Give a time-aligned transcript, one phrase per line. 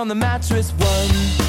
[0.00, 1.39] on the mattress one.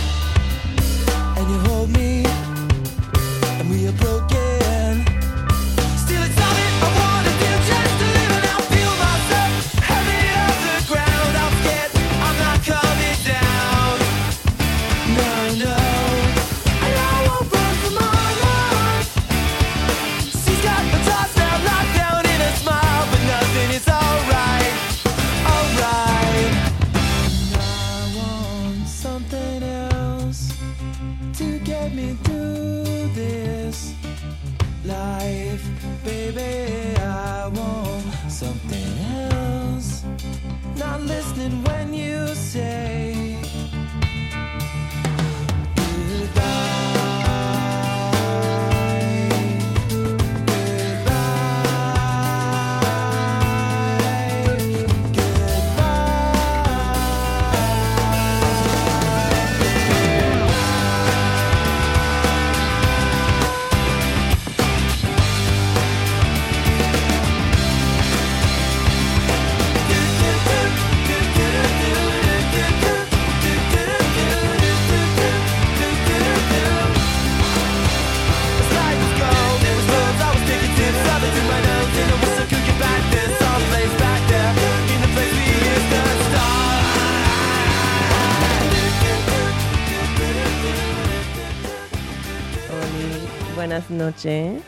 [94.02, 94.64] noches.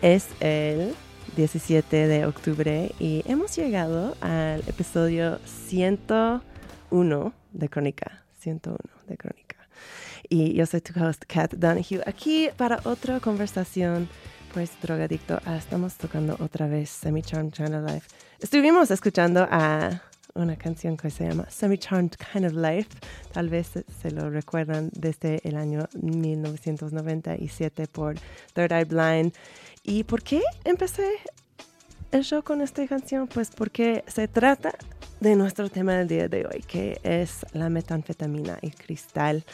[0.00, 0.94] Es el
[1.36, 5.38] 17 de octubre y hemos llegado al episodio
[5.68, 8.24] 101 de Crónica.
[8.40, 9.56] 101 de Crónica.
[10.30, 14.08] Y yo soy tu host, Kat Donahue, aquí para otra conversación.
[14.54, 18.08] Pues, drogadicto, ah, estamos tocando otra vez Semi Charm Channel Life.
[18.40, 20.00] Estuvimos escuchando a
[20.36, 22.90] una canción que se llama Semi Charmed Kind of Life.
[23.32, 23.70] Tal vez
[24.02, 28.14] se lo recuerdan desde el año 1997 por
[28.54, 29.32] Third Eye Blind.
[29.82, 31.10] ¿Y por qué empecé
[32.12, 33.26] el show con esta canción?
[33.26, 34.74] Pues porque se trata
[35.20, 39.44] de nuestro tema del día de hoy, que es la metanfetamina y cristal.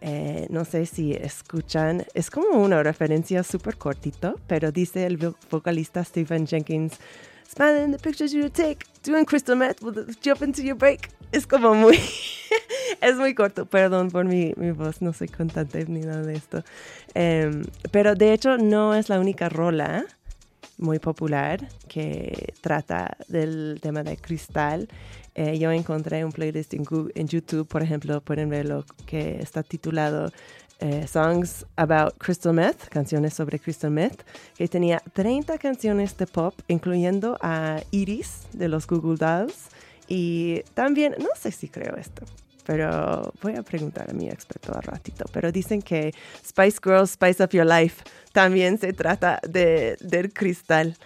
[0.00, 5.16] Eh, no sé si escuchan, es como una referencia súper cortito, pero dice el
[5.50, 6.98] vocalista Stephen Jenkins
[7.48, 11.10] smiling the pictures you take, doing crystal meth will jump into your break.
[11.32, 11.98] Es como muy,
[13.00, 16.62] es muy corto, perdón por mi, mi, voz, no soy cantante ni nada de esto.
[17.14, 20.04] Em, pero de hecho no es la única rola
[20.78, 24.88] muy popular que trata del tema de cristal.
[25.34, 26.84] Eh, yo encontré un playlist en,
[27.14, 30.30] en YouTube, por ejemplo, pueden verlo, que está titulado
[30.80, 34.24] eh, Songs About Crystal Meth, canciones sobre Crystal Meth,
[34.56, 39.68] que tenía 30 canciones de pop, incluyendo a Iris de los Google Dolls.
[40.08, 42.24] Y también, no sé si creo esto,
[42.66, 45.24] pero voy a preguntar a mi experto al ratito.
[45.32, 46.12] Pero dicen que
[46.44, 50.96] Spice Girls, Spice Up Your Life también se trata de, del cristal.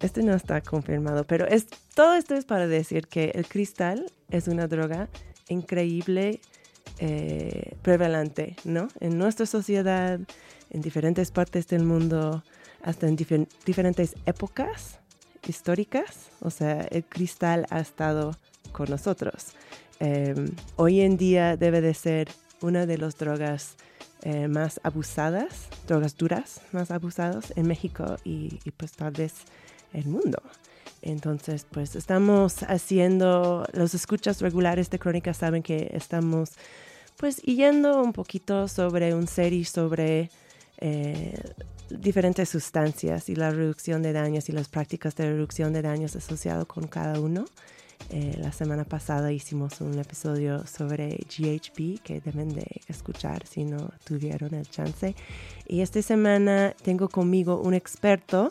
[0.00, 4.48] Este no está confirmado, pero es, todo esto es para decir que el cristal es
[4.48, 5.08] una droga
[5.48, 6.40] increíble
[6.98, 8.88] eh, prevalente, ¿no?
[9.00, 10.18] En nuestra sociedad,
[10.70, 12.42] en diferentes partes del mundo,
[12.82, 14.98] hasta en diferentes épocas
[15.46, 16.30] históricas.
[16.40, 18.36] O sea, el cristal ha estado
[18.72, 19.52] con nosotros.
[20.00, 22.28] Em, hoy en día debe de ser
[22.60, 23.76] una de las drogas
[24.22, 29.34] eh, más abusadas, drogas duras más abusadas en México y, y pues tal vez
[29.92, 30.42] el mundo.
[31.02, 36.50] Entonces, pues estamos haciendo, los escuchas regulares de Crónica saben que estamos
[37.18, 40.30] pues yendo un poquito sobre un serie sobre
[40.78, 41.34] eh,
[41.90, 46.66] diferentes sustancias y la reducción de daños y las prácticas de reducción de daños asociados
[46.66, 47.44] con cada uno.
[48.10, 53.90] Eh, la semana pasada hicimos un episodio sobre GHB que deben de escuchar si no
[54.04, 55.16] tuvieron el chance.
[55.66, 58.50] Y esta semana tengo conmigo un experto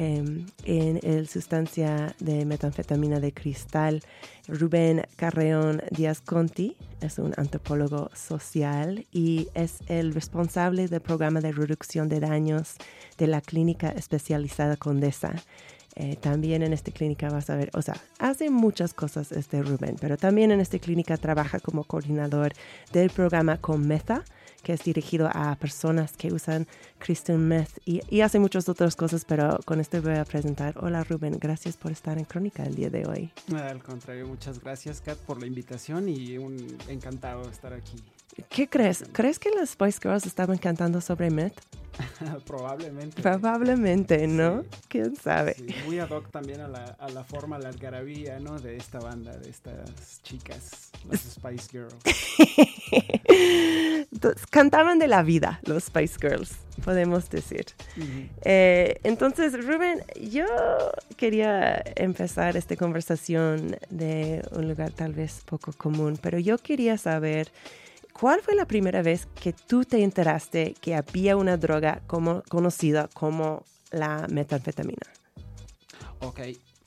[0.00, 4.00] Em, en el sustancia de metanfetamina de cristal.
[4.46, 11.50] Rubén Carreón Díaz Conti es un antropólogo social y es el responsable del programa de
[11.50, 12.76] reducción de daños
[13.18, 15.34] de la clínica especializada Condesa.
[15.96, 19.96] Eh, también en esta clínica vas a ver, o sea, hace muchas cosas este Rubén,
[20.00, 22.52] pero también en esta clínica trabaja como coordinador
[22.92, 24.24] del programa Cometa,
[24.62, 26.66] que es dirigido a personas que usan
[26.98, 30.74] crystal meth y, hace muchas otras cosas, pero con esto voy a presentar.
[30.78, 33.30] Hola Rubén, gracias por estar en Crónica el día de hoy.
[33.54, 37.96] Al contrario, muchas gracias Kat por la invitación y un encantado de estar aquí.
[38.48, 39.04] ¿Qué crees?
[39.12, 41.54] ¿Crees que las Spice Girls estaban cantando sobre meth?
[42.46, 43.22] Probablemente.
[43.22, 44.64] Probablemente, ¿no?
[44.88, 45.56] ¿Quién sabe?
[45.84, 48.58] muy ad hoc también a la, a la forma, la algarabía, ¿no?
[48.58, 51.96] De esta banda, de estas chicas, las Spice Girls.
[54.50, 57.66] cantaban de la vida, los Spice Girls, podemos decir.
[58.42, 60.46] Eh, entonces, Rubén, yo
[61.16, 67.50] quería empezar esta conversación de un lugar tal vez poco común, pero yo quería saber
[68.20, 73.08] ¿Cuál fue la primera vez que tú te enteraste que había una droga como, conocida
[73.14, 73.62] como
[73.92, 75.06] la metanfetamina?
[76.20, 76.40] Ok,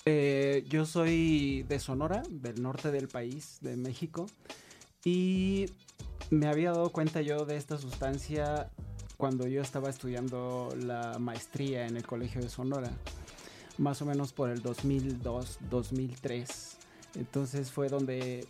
[0.06, 4.26] eh, yo soy de Sonora, del norte del país, de México,
[5.06, 5.68] y
[6.32, 8.70] me había dado cuenta yo de esta sustancia
[9.16, 12.92] cuando yo estaba estudiando la maestría en el Colegio de Sonora,
[13.78, 16.76] más o menos por el 2002-2003.
[17.16, 18.46] Entonces fue donde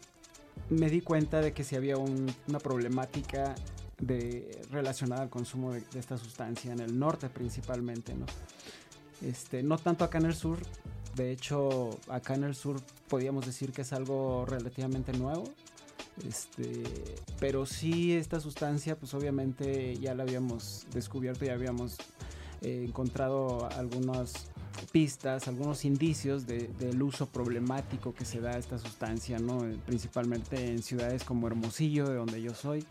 [0.70, 3.56] me di cuenta de que si había una problemática
[4.00, 8.26] de, relacionada al consumo de, esta sustancia en el norte principalmente, ¿no?
[9.22, 10.60] Este, no tanto acá en el sur,
[11.16, 15.44] de hecho acá en el sur podríamos decir que es algo relativamente nuevo,
[16.28, 16.84] este,
[17.40, 21.98] pero sí esta sustancia pues obviamente ya la habíamos descubierto, ya habíamos
[22.62, 24.51] eh, encontrado algunos
[24.92, 29.60] pistas, algunos indicios del uso problemático que se da a esta sustancia, ¿no?
[29.86, 32.86] Principalmente en ciudades como Hermosillo, de donde yo soy,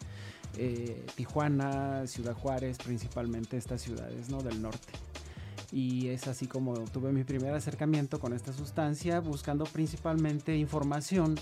[0.57, 4.43] eh, Tijuana, Ciudad Juárez, principalmente estas ciudades ¿no?
[4.43, 4.93] del norte.
[5.73, 11.37] Y es así como tuve mi primer acercamiento con esta sustancia, buscando principalmente información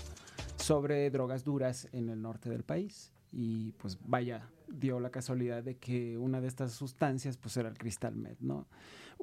[0.57, 3.11] sobre drogas duras en el norte del país.
[3.31, 7.77] Y pues vaya, dio la casualidad de que una de estas sustancias pues era el
[7.77, 8.67] cristal med, ¿no?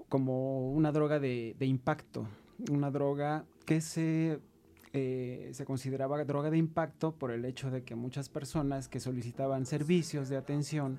[0.09, 2.29] Como una droga de, impacto,
[2.71, 4.41] una droga que se,
[4.93, 9.67] eh, se consideraba droga de impacto por el hecho de que muchas personas que solicitaban
[9.67, 10.99] servicios de atención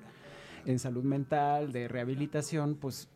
[0.66, 3.10] en salud mental, de rehabilitación, pues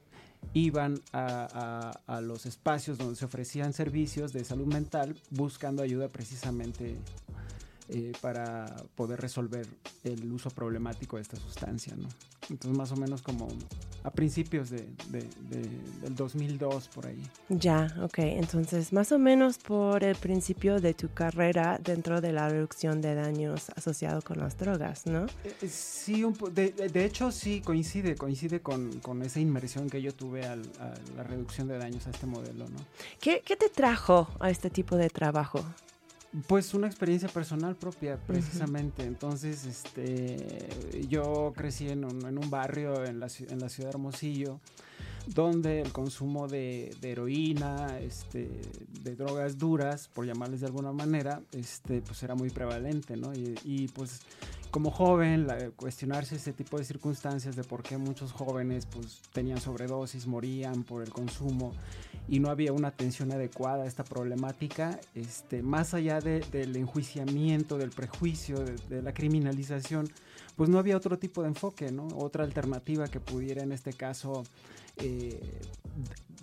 [0.54, 6.98] iban a, a, los espacios donde se ofrecían servicios de salud mental buscando ayuda precisamente
[7.94, 9.68] eh, para poder resolver
[10.06, 12.08] el uso problemático de esta sustancia, ¿no?
[12.50, 13.50] Entonces más o menos como
[14.04, 17.22] a principios de, del 2002 por ahí.
[17.50, 18.20] Ya, ok.
[18.20, 23.14] Entonces más o menos por el principio de tu carrera dentro de la reducción de
[23.14, 25.26] daños asociados con las drogas, ¿no?
[25.44, 30.46] Eh, sí, de, de, hecho sí coincide, coincide con, con, esa inmersión que yo tuve
[30.46, 32.80] a la reducción de daños a este modelo, ¿no?
[33.20, 35.62] ¿Qué, ¿Qué te trajo a este tipo de trabajo?
[36.48, 39.04] Pues una experiencia personal propia, precisamente.
[39.04, 40.70] Entonces, este,
[41.10, 44.62] yo crecí en un, barrio en la, en la ciudad de Hermosillo,
[45.28, 48.50] donde el consumo de, heroína, este,
[49.04, 53.34] de drogas duras, por llamarles de alguna manera, este, pues era muy prevalente, ¿no?
[53.34, 54.22] Y, pues
[54.72, 60.28] como joven, cuestionarse ese tipo de circunstancias de por qué muchos jóvenes pues tenían sobredosis,
[60.28, 61.74] morían por el consumo
[62.30, 67.90] y no había una atención adecuada a esta problemática, este, más allá del enjuiciamiento, del
[67.90, 70.10] prejuicio, de, la criminalización,
[70.56, 72.08] pues no había otro tipo de enfoque, ¿no?
[72.16, 74.44] Otra alternativa que pudiera en este caso
[74.98, 75.60] eh,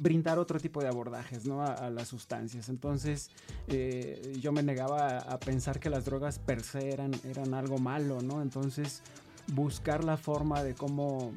[0.00, 1.62] brindar otro tipo de abordajes ¿no?
[1.62, 2.68] a, las sustancias.
[2.68, 3.30] Entonces
[3.66, 8.17] eh, yo me negaba a, pensar que las drogas per se eran, eran algo malo,
[8.20, 9.02] Entonces
[9.48, 11.32] buscar la forma de cómo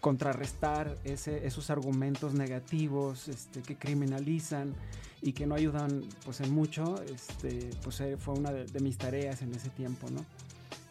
[0.00, 4.74] contrarrestar esos argumentos negativos este, que criminalizan
[5.22, 9.40] y que no ayudan pues en mucho, este, pues eh, fue una de, mis tareas
[9.40, 10.06] en ese tiempo.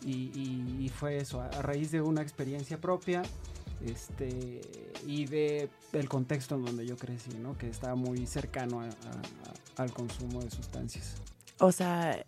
[0.04, 3.22] Y, fue eso, a, raíz de una experiencia propia
[3.86, 4.62] este,
[5.06, 7.30] y de, del contexto en donde yo crecí.
[7.60, 8.82] Que estaba muy cercano
[9.78, 11.22] al consumo de sustancias.
[11.60, 12.26] O sea,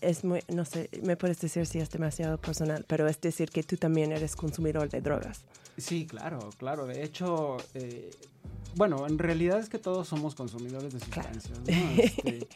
[0.00, 3.62] es muy, no sé, me puedes decir si es demasiado personal, pero es decir que
[3.62, 5.44] tú también eres consumidor de drogas.
[5.76, 6.86] Sí, claro, claro.
[6.86, 8.10] De hecho, eh,
[8.76, 11.74] bueno, en realidad es que todos somos consumidores de sustancias, ¿no?
[12.02, 12.48] Este,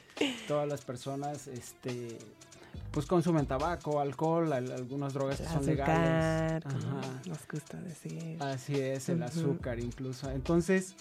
[0.46, 2.18] todas las personas, este,
[2.90, 6.64] pues consumen tabaco, alcohol, algunas drogas que son legales.
[7.26, 8.37] Nos gusta decir.
[8.40, 10.30] Así es, el azúcar incluso.
[10.30, 10.94] Entonces,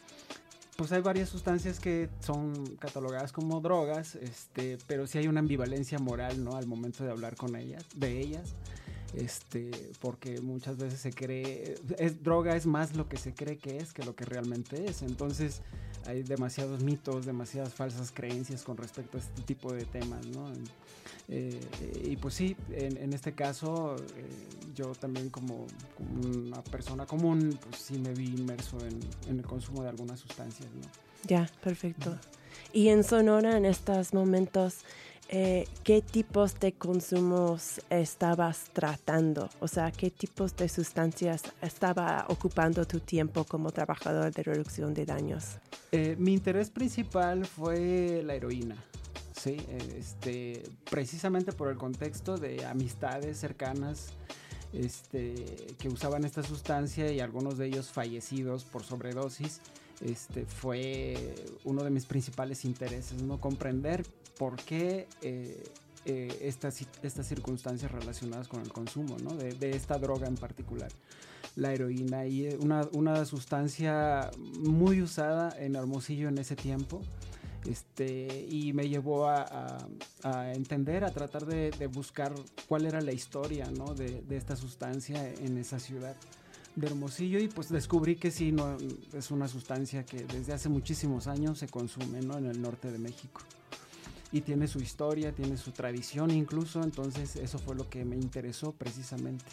[0.77, 5.98] pues hay varias sustancias que son catalogadas como drogas, este, pero sí hay una ambivalencia
[5.98, 6.55] moral, ¿no?
[6.55, 8.53] Al momento de hablar con ellas, de ellas,
[9.15, 13.77] este, porque muchas veces se cree, es droga es más lo que se cree que
[13.77, 15.01] es que lo que realmente es.
[15.01, 15.62] Entonces
[16.05, 20.51] hay demasiados mitos, demasiadas falsas creencias con respecto a este tipo de temas, ¿no?
[21.29, 21.60] Eh,
[22.05, 24.29] y pues sí, en, este caso, eh,
[24.74, 25.67] yo también como,
[26.24, 30.88] una persona común, pues sí me vi inmerso en, el consumo de algunas sustancias, ¿no?
[31.25, 32.17] Ya, perfecto.
[32.72, 34.79] Y en Sonora, en estos momentos,
[35.29, 39.50] eh, ¿qué tipos de consumos estabas tratando?
[39.60, 45.05] O sea, ¿qué tipos de sustancias estaba ocupando tu tiempo como trabajador de reducción de
[45.05, 45.57] daños?
[46.17, 48.75] mi interés principal fue la heroína.
[49.38, 49.58] Sí,
[49.96, 54.13] este, precisamente por el contexto de amistades cercanas
[54.74, 55.36] este,
[55.77, 59.62] que usaban esta sustancia y algunos de ellos fallecidos por sobredosis,
[60.01, 63.39] este, fue uno de mis principales intereses, ¿no?
[63.39, 64.03] Comprender
[64.39, 65.63] por qué eh,
[66.06, 69.36] eh, estas, estas circunstancias relacionadas con el consumo, ¿no?
[69.36, 70.89] de, de, esta droga en particular,
[71.56, 77.01] la heroína, y una, una sustancia muy usada en Hermosillo en ese tiempo
[77.67, 79.77] este, y me llevó a,
[80.53, 82.33] entender, a tratar de, buscar
[82.67, 83.93] cuál era la historia ¿no?
[83.93, 86.15] de, esta sustancia en esa ciudad
[86.75, 88.77] de Hermosillo y pues descubrí que sí, no,
[89.13, 92.38] es una sustancia que desde hace muchísimos años se consume ¿no?
[92.38, 93.41] en el norte de México.
[94.31, 98.74] Y tiene su historia, tiene su tradición incluso, entonces eso fue lo que me interesó
[98.74, 99.45] precisamente.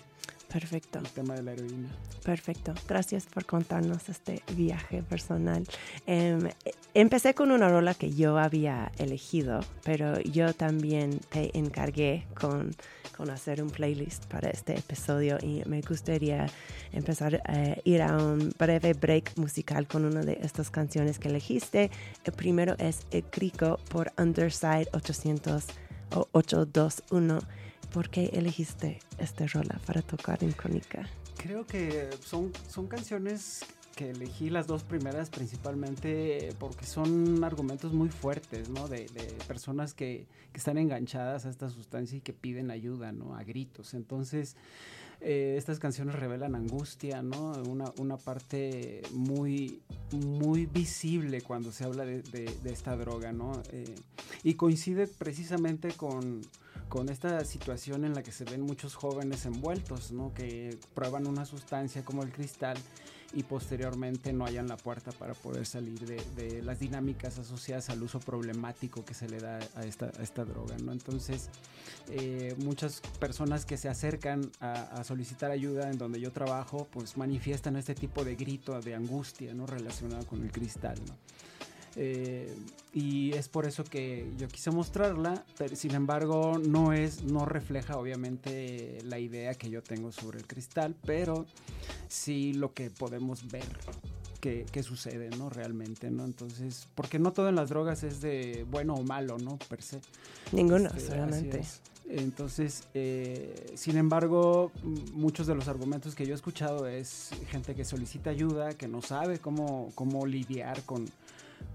[0.54, 1.00] Perfecto.
[1.00, 1.88] El tema de la heroína.
[2.22, 2.74] Perfecto.
[2.86, 5.66] Gracias por contarnos este viaje personal.
[6.06, 6.48] Em,
[6.94, 12.70] empecé con una rola que yo había elegido, pero yo también te encargué con,
[13.16, 16.46] con hacer un playlist para este episodio y me gustaría
[16.92, 21.90] empezar a ir a un breve break musical con una de estas canciones que elegiste.
[22.22, 25.64] El primero es El Crico por Underside 800
[26.14, 27.40] o 821
[27.94, 31.08] ¿Por qué elegiste esta rola para tocar en Crónica?
[31.36, 38.08] Creo que son, son canciones que elegí las dos primeras principalmente porque son argumentos muy
[38.08, 38.88] fuertes, ¿no?
[38.88, 39.06] De,
[39.46, 43.36] personas que, que, están enganchadas a esta sustancia y que piden ayuda, ¿no?
[43.36, 43.94] A gritos.
[43.94, 44.56] Entonces,
[45.20, 47.52] eh, estas canciones revelan angustia, ¿no?
[47.68, 53.62] Una, una, parte muy, muy visible cuando se habla de, de esta droga, ¿no?
[53.70, 53.94] Eh,
[54.42, 56.42] y coincide precisamente con
[56.94, 60.32] con esta situación en la que se ven muchos jóvenes envueltos, ¿no?
[60.32, 62.76] Que prueban una sustancia como el cristal
[63.32, 68.20] y posteriormente no hayan la puerta para poder salir de, las dinámicas asociadas al uso
[68.20, 70.92] problemático que se le da a esta, droga, ¿no?
[70.92, 71.50] Entonces,
[72.10, 77.74] eh, muchas personas que se acercan a, solicitar ayuda en donde yo trabajo, pues manifiestan
[77.74, 79.66] este tipo de grito, de angustia, ¿no?
[79.66, 81.00] Relacionado con el cristal.
[81.96, 82.54] Eh,
[82.92, 87.96] y es por eso que yo quise mostrarla, pero sin embargo no es, no refleja
[87.96, 91.46] obviamente la idea que yo tengo sobre el cristal, pero
[92.08, 93.66] sí lo que podemos ver
[94.40, 95.48] que, sucede, ¿no?
[95.48, 96.24] Realmente, ¿no?
[96.24, 99.56] Entonces, porque no todo en las drogas es de bueno o malo, ¿no?
[99.70, 100.00] Per se.
[100.52, 101.62] Ninguno, este, solamente.
[102.10, 104.70] Entonces, eh, sin embargo,
[105.14, 109.00] muchos de los argumentos que yo he escuchado es gente que solicita ayuda, que no
[109.00, 111.06] sabe cómo, cómo lidiar con,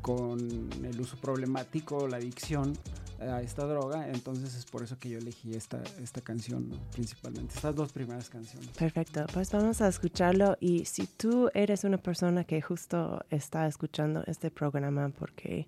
[0.02, 0.40] con
[0.84, 2.74] el uso problemático, la adicción
[3.20, 4.08] a esta droga.
[4.10, 8.70] Entonces es por eso que yo elegí esta, esta canción, principalmente, estas dos primeras canciones.
[8.70, 14.24] Perfecto, pues vamos a escucharlo y si tú eres una persona que justo está escuchando
[14.28, 15.68] este programa porque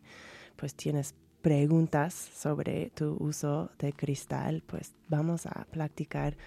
[0.55, 6.37] pues tienes preguntas sobre tu uso de cristal, pues vamos a platicar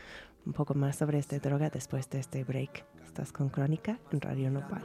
[0.47, 2.85] un poco más sobre esta droga después de este break.
[3.07, 4.83] Estás con Crónica en Radio Nopal.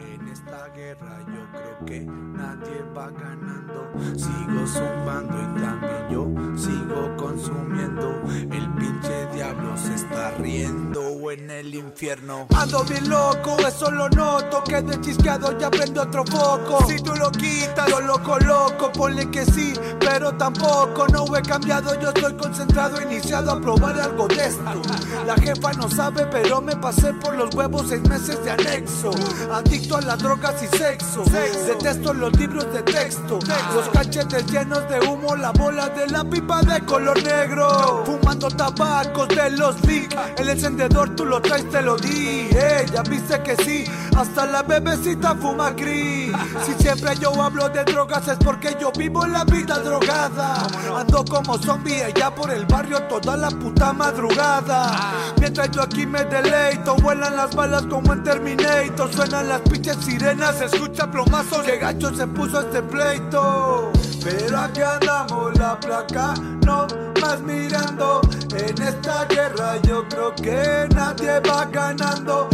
[0.00, 3.90] En esta guerra yo creo que nadie va ganando.
[4.14, 8.22] Sigo zumbando y también yo sigo consumiendo.
[8.28, 12.46] El pinche diablo se está riendo en el infierno.
[12.54, 14.62] Ando bien loco, eso lo noto.
[14.64, 16.84] Que de chisqueado ya prende otro foco.
[16.86, 18.92] Si tú lo quitas, yo lo coloco.
[18.92, 21.06] Ponle que sí, pero tampoco.
[21.08, 24.82] No he cambiado, yo estoy concentrado, iniciado a probar algo de esto.
[25.26, 29.10] La jefa no sabe, pero me pasé por los huevos seis meses de anexo.
[29.52, 31.24] Adicto a las drogas y sexo.
[31.66, 33.38] Detesto los libros de texto.
[33.74, 38.02] Los cachetes llenos de humo, la bola de la pipa de color negro.
[38.04, 40.16] Fumando tabacos de los Vic.
[40.38, 42.48] El encendedor tú lo traes, te lo di.
[42.92, 43.84] Ya viste que sí.
[44.16, 46.32] Hasta la bebecita fuma gris.
[46.64, 50.66] Si siempre yo hablo de drogas es porque yo vivo la vida drogada.
[50.96, 55.12] Ando como zombie allá por el barrio toda la puta madrugada.
[55.40, 59.12] Mientras yo aquí me deleito, vuelan las balas como en Terminator.
[59.12, 61.62] Suenan las pinches sirenas, se escucha plomazo.
[61.62, 63.90] Que gacho se puso este pleito.
[64.22, 66.86] Pero aquí andamos la placa, no
[67.20, 68.20] más mirando.
[68.54, 72.48] En esta guerra yo creo que nadie va ganando.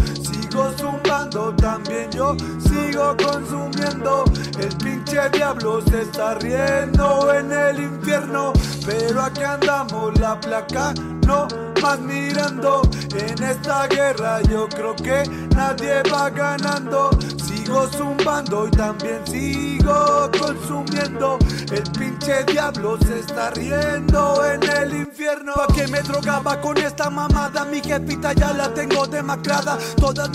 [0.50, 4.24] Sigo zumbando, también yo sigo consumiendo.
[4.58, 8.54] El pinche diablo se está riendo en el infierno.
[8.86, 10.94] Pero aquí andamos la placa,
[11.26, 11.46] no
[11.82, 12.80] más mirando.
[13.14, 15.22] En esta guerra yo creo que
[15.54, 17.10] nadie va ganando.
[17.44, 21.38] Sigo zumbando y también sigo consumiendo.
[21.70, 25.52] El pinche diablo se está riendo en el infierno.
[25.54, 27.64] ¿Pa' qué me drogaba con esta mamada?
[27.66, 29.76] Mi jefita ya la tengo demacrada.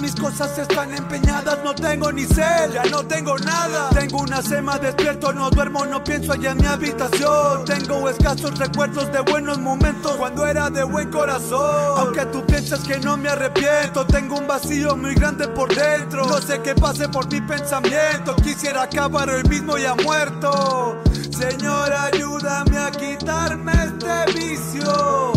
[0.03, 1.59] Mis cosas están empeñadas.
[1.63, 3.89] No tengo ni sed, ya no tengo nada.
[3.91, 7.63] Tengo una sema despierto, no duermo, no pienso allá en mi habitación.
[7.63, 11.97] Tengo escasos recuerdos de buenos momentos cuando era de buen corazón.
[11.97, 16.25] Aunque tú piensas que no me arrepiento, tengo un vacío muy grande por dentro.
[16.27, 18.35] No sé qué pase por mi pensamiento.
[18.35, 21.01] Quisiera acabar hoy mismo ya muerto.
[21.31, 25.31] Señor, ayúdame a quitarme este vicio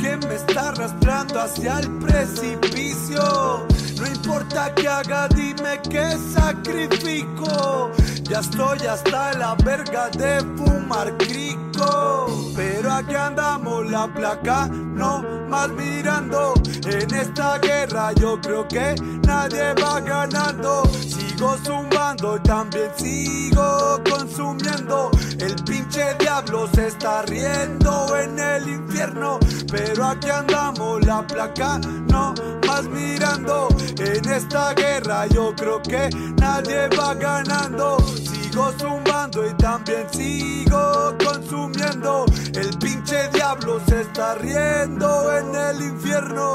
[0.00, 3.68] que me está arrastrando hacia el precipicio.
[4.00, 7.90] No importa que haga, dime que sacrifico.
[8.22, 11.69] Ya estoy hasta la verga de fumar crico.
[12.56, 16.54] Pero aquí andamos la placa, no más mirando.
[16.84, 18.94] En esta guerra yo creo que
[19.26, 20.82] nadie va ganando.
[21.00, 25.10] Sigo zumbando y también sigo consumiendo.
[25.38, 29.38] El pinche diablo se está riendo en el infierno.
[29.70, 31.78] Pero aquí andamos la placa,
[32.10, 32.34] no
[32.66, 33.68] más mirando.
[33.98, 37.96] En esta guerra yo creo que nadie va ganando.
[38.52, 42.24] Zumbando y también sigo consumiendo.
[42.54, 46.54] El pinche diablo se está riendo en el infierno.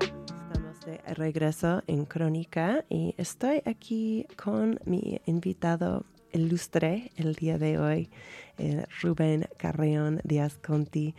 [0.00, 7.78] Estamos de regreso en Crónica y estoy aquí con mi invitado ilustre el día de
[7.78, 8.10] hoy,
[8.58, 11.14] eh, Rubén Carreón Díaz Conti.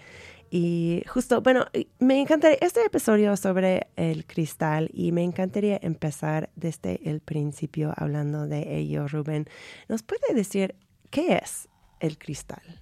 [0.52, 1.66] Y justo, bueno,
[2.00, 8.48] me encantaría este episodio sobre el cristal y me encantaría empezar desde el principio hablando
[8.48, 9.46] de ello, Rubén.
[9.88, 10.76] ¿Nos puede decir
[11.12, 12.82] qué es el cristal?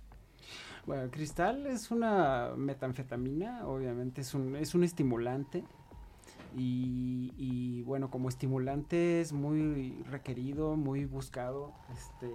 [0.85, 5.65] Bueno, el cristal es una metanfetamina, obviamente es un, es un estimulante.
[6.55, 12.33] Y, y, bueno, como estimulante es muy requerido, muy buscado este,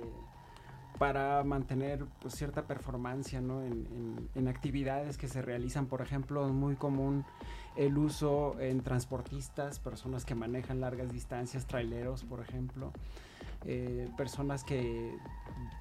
[0.98, 3.62] para mantener pues, cierta performance ¿no?
[3.62, 5.86] en, actividades que se realizan.
[5.86, 7.24] Por ejemplo, es muy común
[7.76, 12.92] el uso en transportistas, personas que manejan largas distancias, traileros, por ejemplo.
[13.64, 15.16] Eh, personas que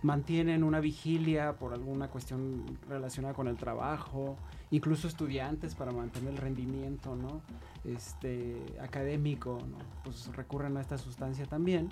[0.04, 4.38] mantienen una vigilia por alguna cuestión relacionada con el trabajo,
[4.70, 7.42] incluso estudiantes para mantener el rendimiento ¿no?
[7.84, 9.58] este, académico,
[10.04, 11.90] pues recurren a esta sustancia también.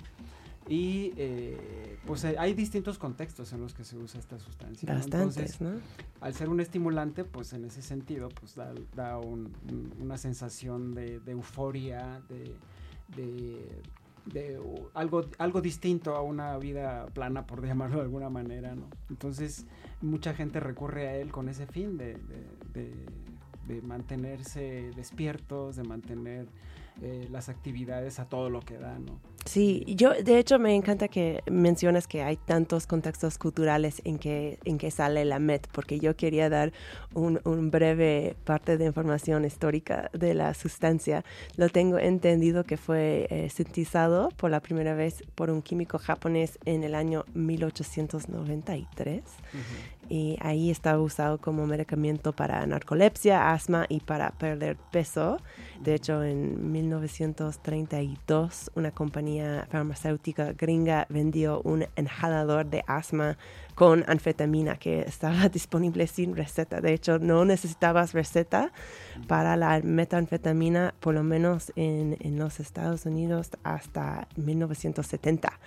[0.68, 4.92] Y eh, pues hay distintos contextos en los que se usa esta sustancia.
[4.92, 5.70] Bastantes, ¿no?
[5.70, 6.24] Entonces, ¿no?
[6.24, 10.94] al ser un estimulante, pues en ese sentido, pues da, da un, un, una sensación
[10.94, 12.54] de, de euforia, de,
[13.16, 13.82] de
[14.26, 18.88] de uh, algo, algo distinto a una vida plana, por llamarlo de alguna manera, ¿no?
[19.08, 19.66] Entonces,
[20.00, 22.94] mucha gente recurre a él con ese fin de, de, de,
[23.66, 26.46] de mantenerse despiertos, de mantener
[27.02, 29.20] eh, las actividades a todo lo que da, ¿no?
[29.46, 34.58] Sí, yo de hecho me encanta que mencionas que hay tantos contextos culturales en que,
[34.64, 36.72] en que sale la MET, porque yo quería dar
[37.14, 41.24] un, un breve parte de información histórica de la sustancia.
[41.56, 46.58] Lo tengo entendido que fue eh, sintetizado por la primera vez por un químico japonés
[46.66, 49.22] en el año 1893
[50.10, 55.38] y ahí estaba usado como medicamento para narcolepsia, asma y para perder peso.
[55.80, 63.36] De hecho, en 1932 una compañía farmacéutica gringa vendió un inhalador de asma
[63.74, 66.80] con anfetamina que estaba disponible sin receta.
[66.80, 68.72] De hecho, no necesitabas receta
[69.26, 75.58] para la metanfetamina, por lo menos en, en los Estados Unidos hasta 1970.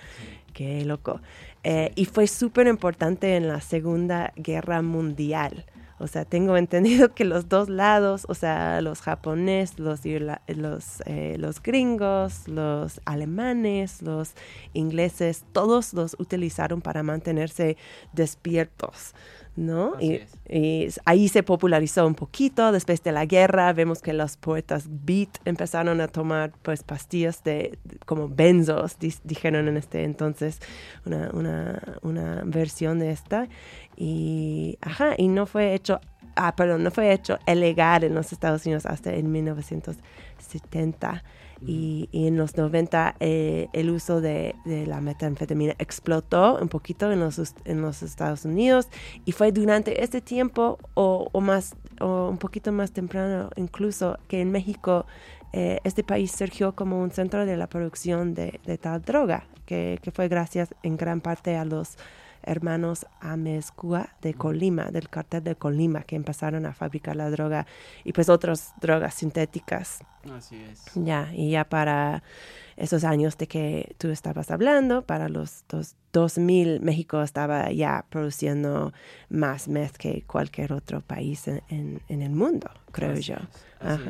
[0.54, 1.22] Qué loco.
[1.64, 5.66] Eh, y fue súper importante en la Segunda Guerra Mundial.
[6.04, 10.02] O sea, tengo entendido que los dos lados, o sea, los japoneses, los,
[10.48, 14.34] los, eh, los gringos, los alemanes, los
[14.74, 17.78] ingleses, todos los utilizaron para mantenerse
[18.12, 19.16] despiertos.
[19.56, 19.94] ¿No?
[20.00, 22.72] Y, y, ahí se popularizó un poquito.
[22.72, 27.78] Después de la guerra, vemos que los poetas beat empezaron a tomar pues pastillas de,
[28.06, 30.60] como benzos, dijeron en este entonces,
[31.06, 33.48] una, una, una versión de esta.
[33.96, 36.00] Y, ajá, y no fue hecho,
[36.36, 41.24] ah, perdón, no fue hecho ilegal en los Estados Unidos hasta en 1970.
[41.66, 47.20] Y, y, en los 90 eh, el uso de, la metanfetamina explotó un poquito en
[47.20, 48.88] los, en los Estados Unidos
[49.26, 54.52] y fue durante este tiempo o, más o un poquito más temprano incluso que en
[54.52, 55.06] México
[55.54, 60.28] eh, este país surgió como un centro de la producción de, tal droga que, fue
[60.28, 61.98] gracias en gran parte a los
[62.46, 67.66] hermanos Amezcua de Colima, del cartel de Colima, que empezaron a fabricar la droga
[68.04, 70.00] y pues otras drogas sintéticas.
[70.32, 70.86] Así es.
[70.96, 72.24] Ya, y ya para
[72.78, 78.94] esos años de que tú estabas hablando, para los dos, 2000, México estaba ya produciendo
[79.30, 83.36] más meth que cualquier otro país en, en, en el mundo, creo Así yo.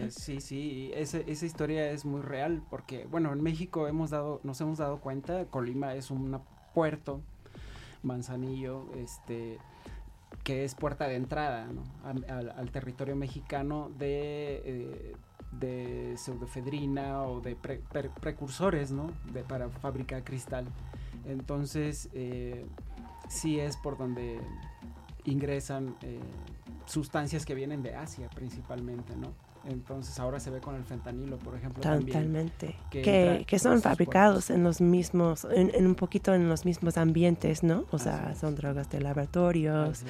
[0.05, 0.13] Es.
[0.13, 4.59] Sí, sí, ese, esa historia es muy real porque, bueno, en México hemos dado, nos
[4.61, 6.39] hemos dado cuenta, Colima es un
[6.73, 7.21] puerto
[8.03, 9.57] Manzanillo, este,
[10.43, 11.67] que es puerta de entrada
[12.03, 15.15] al, territorio mexicano de, eh,
[17.25, 19.11] o de pre, pre, precursores ¿no?
[19.31, 20.65] de, para fabricar cristal.
[21.25, 22.65] Entonces, eh,
[23.29, 24.39] sí es por donde
[25.25, 26.19] ingresan eh,
[26.85, 29.33] sustancias que vienen de Asia principalmente, ¿no?
[29.65, 31.81] Entonces ahora se ve con el fentanilo, por ejemplo.
[31.81, 32.11] Totalmente.
[32.11, 32.51] También,
[32.89, 36.97] que, que, que, son fabricados en los mismos, en, en, un poquito en los mismos
[36.97, 37.85] ambientes, ¿no?
[37.91, 40.05] O sea, son drogas de laboratorios así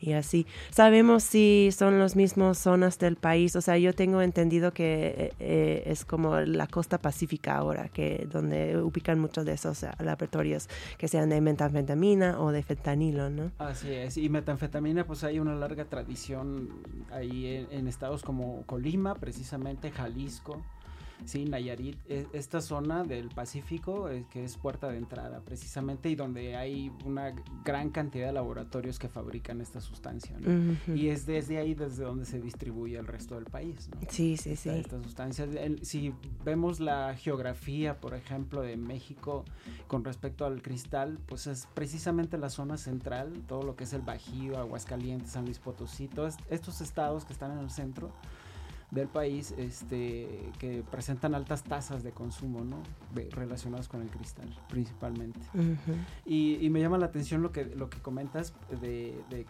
[0.00, 0.46] y así.
[0.70, 3.56] Sabemos si son las mismas zonas del país.
[3.56, 8.76] O sea, yo tengo entendido que eh, es como la costa pacífica ahora, que donde
[8.78, 10.68] ubican muchos de esos laboratorios
[10.98, 13.52] que sean de metanfetamina o de fentanilo, ¿no?
[13.58, 14.18] Así es.
[14.18, 16.68] Y metanfetamina, pues hay una larga tradición
[17.10, 20.62] ahí en, en estados como Colima precisamente Jalisco,
[21.24, 21.96] sí, Nayarit,
[22.32, 27.34] esta zona del Pacífico eh, que es puerta de entrada precisamente y donde hay una
[27.64, 30.48] gran cantidad de laboratorios que fabrican esta sustancia, ¿no?
[30.48, 30.96] uh -huh.
[30.96, 34.00] Y es desde ahí desde donde se distribuye el resto del país, ¿no?
[34.08, 34.78] Sí, sí, esta, sí.
[34.78, 35.48] Estas sustancias,
[35.82, 39.44] si vemos la geografía, por ejemplo, de México
[39.86, 44.02] con respecto al cristal, pues es precisamente la zona central, todo lo que es el
[44.02, 48.12] Bajío, Aguascalientes, San Luis Potosí, todos estos estados que están en el centro,
[48.90, 52.78] del país este, que presentan altas tasas de consumo, ¿no?
[53.14, 55.40] De, relacionados con el cristal, principalmente.
[55.54, 55.76] Uh -huh.
[56.24, 59.46] y, y, me llama la atención lo que, lo que comentas de, de,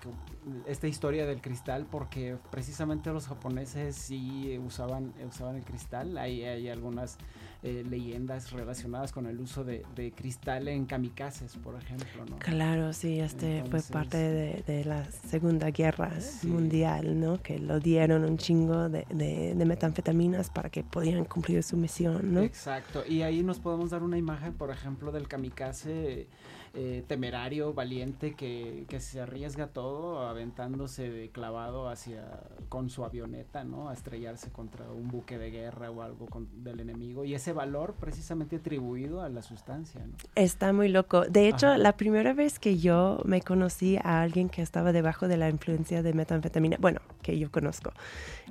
[0.66, 6.18] esta historia del cristal, porque precisamente los japoneses sí usaban, usaban el cristal.
[6.18, 7.16] Hay, hay algunas
[7.64, 12.38] eh, leyendas relacionadas con el uso de, de, cristal en kamikazes, por ejemplo, ¿no?
[12.38, 16.46] Claro, sí, este Entonces, fue parte de, de, la Segunda Guerra sí.
[16.46, 17.42] Mundial, ¿no?
[17.42, 22.42] Que lo dieron un chingo de, de, metanfetaminas para que pudieran cumplir su misión, ¿no?
[22.42, 26.28] Exacto, y ahí nos podemos dar una imagen, por ejemplo, del kamikaze
[26.74, 32.24] eh, temerario, valiente, que, que, se arriesga todo aventándose de clavado hacia
[32.68, 33.88] con su avioneta, ¿no?
[33.88, 37.24] A estrellarse contra un buque de guerra o algo con, del enemigo.
[37.24, 40.14] Y ese valor precisamente atribuido a la sustancia, ¿no?
[40.34, 41.22] Está muy loco.
[41.22, 41.78] De hecho, Ajá.
[41.78, 46.02] la primera vez que yo me conocí a alguien que estaba debajo de la influencia
[46.02, 47.92] de metanfetamina, bueno, que yo conozco,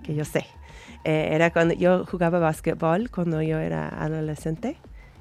[0.04, 0.46] que yo sé,
[1.04, 4.78] eh, era cuando yo jugaba básquetbol cuando yo era adolescente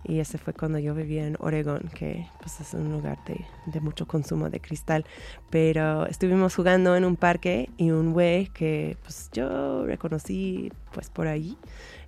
[0.08, 3.80] Y ese fue cuando yo vivía en Oregón, que pues es un lugar de, de
[3.80, 5.04] mucho consumo de cristal.
[5.50, 11.26] Pero estuvimos jugando en un parque y un güey que pues yo reconocí pues por
[11.26, 11.58] ahí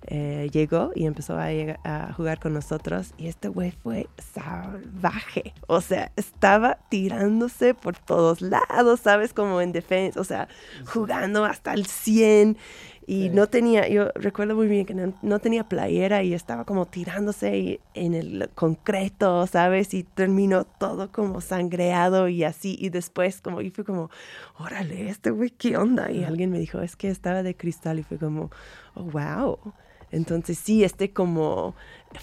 [0.07, 6.11] eh, llegó y empezó a, jugar con nosotros y este güey fue salvaje, o sea,
[6.15, 9.33] estaba tirándose por todos lados, ¿sabes?
[9.33, 10.47] Como en defensa, o sea,
[10.85, 12.57] jugando hasta el 100
[13.11, 13.29] y Sí.
[13.31, 17.57] no tenía, yo recuerdo muy bien que no, no tenía playera y estaba como tirándose
[17.57, 19.95] y- en el concreto, ¿sabes?
[19.95, 24.11] Y terminó todo como sangreado y así y después como, y fue como,
[24.59, 26.11] órale, este güey, ¿qué onda?
[26.11, 28.51] Y alguien me dijo, es que estaba de cristal y fue como,
[28.93, 29.57] oh, wow.
[30.11, 31.75] Entonces sí, este como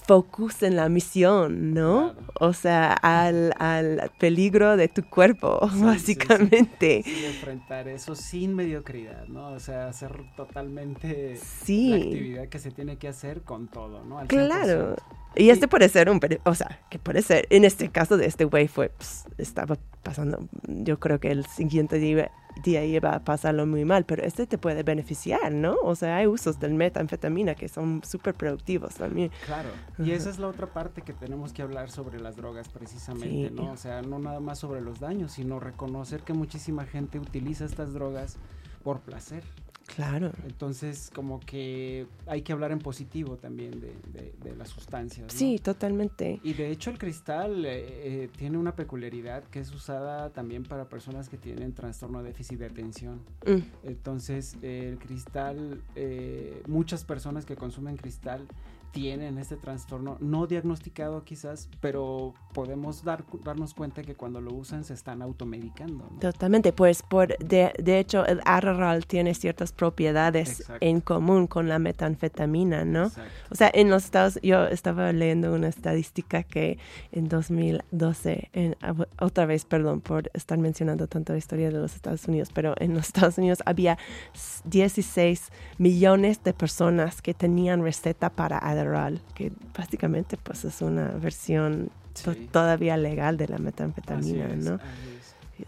[0.06, 2.12] focus en la misión, ¿no?
[2.12, 2.26] Claro.
[2.40, 5.84] O sea, al, al peligro de tu cuerpo, Sí, sí, sí.
[5.84, 7.02] básicamente.
[7.04, 9.50] Sí, enfrentar eso sin mediocridad, ¿no?
[9.52, 14.18] O sea, hacer totalmente la actividad que se tiene que hacer con todo, ¿no?
[14.18, 14.96] Al Claro.
[14.96, 15.02] 100%.
[15.36, 18.44] Y este puede ser un, o sea, que puede ser, en este caso de este
[18.44, 22.30] güey fue, pues, estaba pasando, yo creo que el siguiente día,
[22.64, 25.76] día iba a pasarlo muy mal, pero este te puede beneficiar, ¿no?
[25.82, 29.30] O sea, hay usos del metanfetamina que son súper productivos también.
[29.44, 29.68] Claro,
[29.98, 33.54] y esa es la otra parte que tenemos que hablar sobre las drogas precisamente, Sí.
[33.54, 33.72] ¿no?
[33.72, 37.92] O sea, no nada más sobre los daños, sino reconocer que muchísima gente utiliza estas
[37.92, 38.38] drogas
[38.82, 39.42] por placer.
[39.86, 40.32] Claro.
[40.46, 45.32] Entonces, como que hay que hablar en positivo también de, de- de las sustancias.
[45.32, 45.38] ¿no?
[45.38, 46.40] Sí, totalmente.
[46.42, 47.84] Y de hecho el cristal eh,
[48.24, 52.58] eh, tiene una peculiaridad que es usada también para personas que tienen trastorno de déficit
[52.58, 53.20] de atención.
[53.46, 58.46] Mm, Entonces eh, el cristal, eh, muchas personas que consumen cristal
[58.92, 64.84] tienen este trastorno no diagnosticado quizás, pero podemos dar, darnos cuenta que cuando lo usan
[64.84, 66.08] se están automedicando.
[66.10, 66.18] ¿no?
[66.18, 70.86] Totalmente, pues por de, de hecho el Adderall tiene ciertas propiedades Exacto.
[70.86, 73.04] en común con la metanfetamina, ¿no?
[73.06, 73.30] Exacto.
[73.50, 76.78] O sea, en los Estados, yo estaba leyendo una estadística que
[77.12, 81.94] en 2012, en, ah, otra vez, perdón por estar mencionando tanto la historia de los
[81.94, 83.98] Estados Unidos, pero en los Estados Unidos había
[84.34, 91.08] s- 16 millones de personas que tenían receta para Adderall, que básicamente pues es una
[91.08, 91.90] versión
[92.24, 94.74] to- todavía legal de la metanfetamina, es, ¿no?
[94.74, 94.86] Este,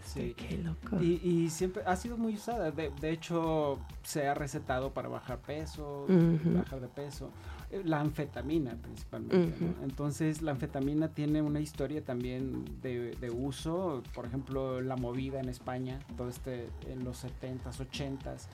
[0.04, 0.34] Sí.
[0.36, 1.02] Qué loco.
[1.02, 2.70] Y, y siempre ha sido muy usada.
[2.70, 6.04] De, de hecho, se ha recetado para bajar peso,
[6.56, 7.30] bajar de peso.
[7.84, 9.54] La anfetamina principalmente.
[9.82, 14.02] Entonces, la anfetamina tiene una historia también de, de uso.
[14.14, 18.46] Por ejemplo, la movida en España, todo este en los 70s, 80s,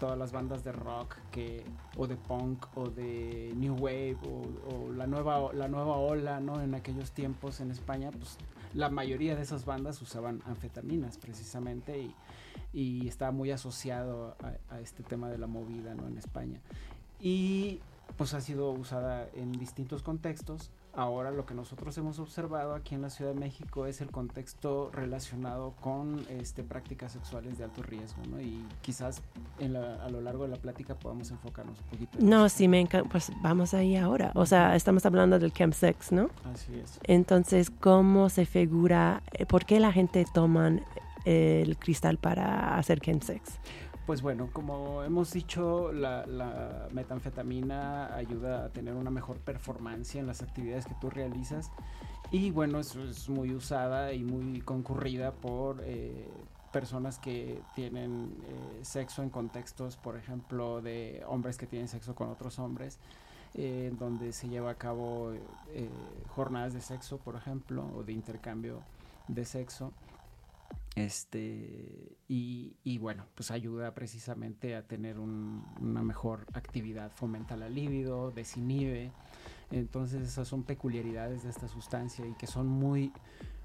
[0.00, 1.62] todas las bandas de rock que
[1.96, 4.42] o de punk o de new wave o,
[4.74, 6.62] o la nueva la nueva ola, ¿no?
[6.62, 8.38] En aquellos tiempos en España, pues
[8.74, 12.14] la mayoría de esas bandas usaban anfetaminas precisamente y,
[12.72, 16.08] y estaba muy asociado a, a este tema de la movida ¿no?
[16.08, 16.60] en España.
[17.20, 17.80] Y
[18.16, 20.70] pues ha sido usada en distintos contextos.
[20.96, 24.90] Ahora lo que nosotros hemos observado aquí en la Ciudad de México es el contexto
[24.92, 28.40] relacionado con este, prácticas sexuales de alto riesgo, ¿no?
[28.40, 29.20] Y quizás
[29.58, 32.18] en la- a lo largo de la plática podamos enfocarnos un poquito.
[32.20, 32.56] en No, eso.
[32.58, 33.08] sí, me encanta.
[33.10, 34.30] Pues vamos ahí ahora.
[34.36, 36.30] O sea, estamos hablando del chemsex, ¿no?
[36.52, 37.00] Así es.
[37.02, 39.22] Entonces, ¿cómo se figura?
[39.32, 40.70] eh, ¿Por qué la gente toma
[41.24, 43.58] el cristal para hacer chemsex?
[44.06, 50.42] Pues bueno, como hemos dicho, la, metanfetamina ayuda a tener una mejor performance en las
[50.42, 51.70] actividades que tú realizas.
[52.30, 56.28] Y bueno, eso es muy usada y muy concurrida por eh,
[56.74, 62.28] personas que tienen eh, sexo en contextos, por ejemplo, de hombres que tienen sexo con
[62.28, 62.98] otros hombres,
[63.54, 65.32] eh, donde se lleva a cabo
[65.68, 65.88] eh,
[66.34, 68.80] jornadas de sexo, por ejemplo, o de intercambio
[69.28, 69.92] de sexo.
[70.96, 77.68] Este, y, y bueno, pues ayuda precisamente a tener un- una mejor actividad, fomenta la
[77.68, 79.10] libido, desinhibe.
[79.70, 83.12] Entonces esas son peculiaridades de esta sustancia y que son muy,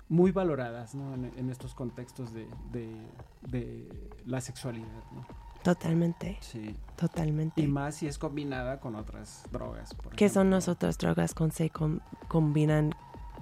[0.07, 1.13] muy valoradas ¿no?
[1.13, 3.07] en, en estos contextos de, de-
[3.47, 5.03] de la sexualidad.
[5.13, 5.25] ¿no?
[5.63, 6.75] Totalmente, Sí.
[6.95, 7.61] totalmente.
[7.61, 9.95] Y más si es combinada con otras drogas.
[10.15, 12.95] ¿Qué son las otras drogas con se com- combinan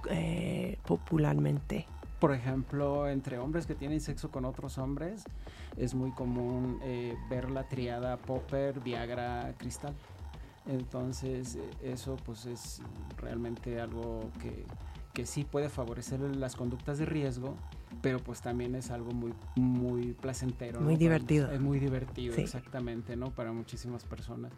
[0.10, 1.88] eh, popularmente?
[2.20, 5.24] Por ejemplo, entre hombres que tienen sexo con otros hombres,
[5.78, 9.94] es muy común eh, ver la triada Popper, Viagra, Cristal.
[10.66, 12.82] Entonces, eh, eso pues es
[13.18, 14.66] realmente algo que,
[15.14, 17.56] que sí puede favorecer las conductas de riesgo,
[18.02, 20.82] pero pues también es algo muy, muy placentero.
[20.82, 21.52] Muy divertido.
[21.52, 22.42] Es muy divertido, Sí.
[22.42, 23.30] exactamente, ¿no?
[23.32, 24.52] Para muchísimas personas.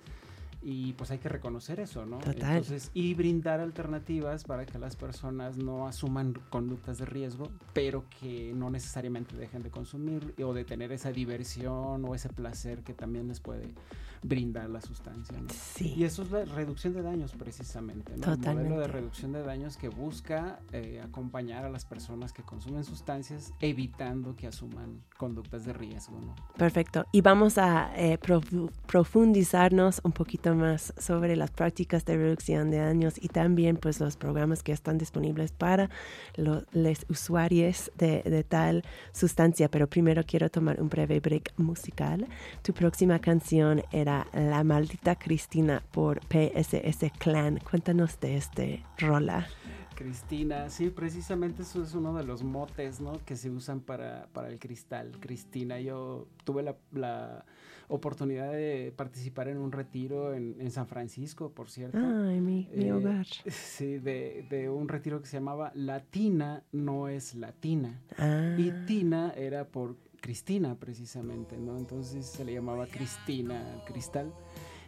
[0.62, 2.18] Y pues hay que reconocer eso, ¿no?
[2.20, 2.58] Total.
[2.58, 8.52] Entonces, y brindar alternativas para que las personas no asuman conductas de riesgo, pero que
[8.54, 13.28] no necesariamente dejen de consumir o de tener esa diversión o ese placer que también
[13.30, 13.74] les puede
[14.22, 15.48] brindar la sustancia, ¿no?
[15.50, 15.94] Sí.
[15.96, 18.24] Y eso es la reducción de daños precisamente, ¿no?
[18.24, 18.80] El modelo Totalmente.
[18.80, 24.36] de reducción de daños que busca eh, acompañar a las personas que consumen sustancias evitando
[24.36, 26.36] que asuman conductas de riesgo, ¿no?
[26.58, 27.06] Perfecto.
[27.14, 32.78] Y vamos a eh, profu- profundizarnos un poquito más sobre las prácticas de reducción de
[32.78, 35.90] daños y también pues los programas que están disponibles para
[36.36, 39.70] lo- los usuarios de, de tal sustancia.
[39.70, 42.28] Pero primero quiero tomar un breve break musical.
[42.62, 47.60] Tu próxima canción era La maldita Cristina por PSS Clan.
[47.60, 49.48] Cuéntanos de este rola.
[49.96, 53.20] Cristina, sí, precisamente eso es uno de los motes, ¿no?
[53.26, 55.12] Que se usan para, para el cristal.
[55.20, 57.44] Cristina, yo tuve la, la
[57.90, 61.98] oportunidad de participar en un retiro en, en San Francisco, por cierto.
[61.98, 63.26] Ay, mi, mi Eh, hogar.
[63.50, 68.00] Sí, de, de un retiro que se llamaba Latina no es latina.
[68.18, 71.78] Ah, Y Tina era por Cristina, precisamente, ¿no?
[71.78, 74.32] Entonces se le llamaba Cristina al cristal.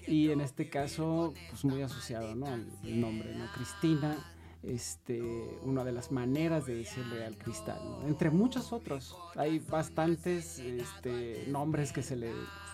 [0.07, 2.47] Y en este caso, pues muy asociado, ¿no?
[2.47, 3.45] Al el nombre, ¿no?
[3.55, 4.17] Cristina,
[4.63, 5.21] este,
[5.63, 8.07] una de las maneras de decirle al cristal, ¿no?
[8.07, 9.15] Entre muchos otros.
[9.35, 12.31] Hay bastantes este, nombres que se le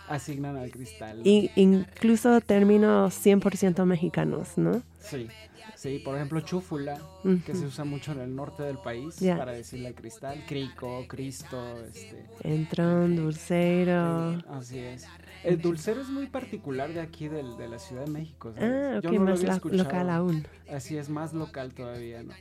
[0.08, 1.20] asignan al cristal.
[1.24, 4.82] y- incluso términos 100% mexicanos, ¿no?
[5.00, 5.28] Sí,
[5.76, 7.00] sí, por ejemplo, chúfula,
[7.46, 9.36] que se usa mucho en el norte del país Ya.
[9.36, 12.26] para decirle al cristal, crico, cristo, este...
[12.42, 14.32] Entrón, dulcero.
[14.34, 15.06] Eh, Así es.
[15.44, 18.52] El dulcero es muy particular de aquí del- de la Ciudad de México.
[18.54, 18.70] ¿sabes?
[18.96, 19.84] Ah, Yo ok, no lo más escuchado.
[19.84, 20.46] local aún.
[20.70, 22.32] Así es, más local todavía, ¿no?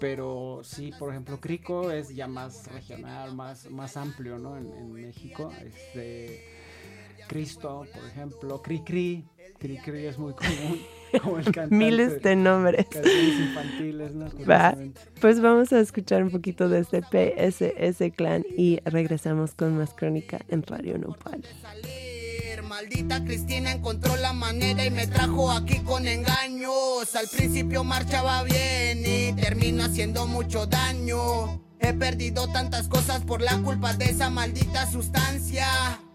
[0.00, 4.56] Pero sí, por ejemplo, crico es ya más regional, más, más amplio, ¿no?
[4.56, 5.52] En, en México.
[5.60, 6.40] Este,
[7.28, 9.24] Cristo, por ejemplo, cri cri.
[9.58, 10.80] Cri cri es muy común.
[11.22, 11.74] Como el cantante.
[11.74, 12.86] Miles de nombres.
[12.94, 14.26] Infantiles, ¿no?
[14.50, 14.76] Va.
[15.20, 20.40] Pues vamos a escuchar un poquito de este PSS Clan y regresamos con más crónica
[20.48, 21.42] en Radio Nopal.
[21.62, 22.08] salir.
[22.68, 27.16] Maldita Cristina encontró la manera y me trajo aquí con engaños.
[27.16, 31.62] Al principio marchaba bien y termina haciendo mucho daño.
[31.80, 35.66] He perdido tantas cosas por la culpa de esa maldita sustancia.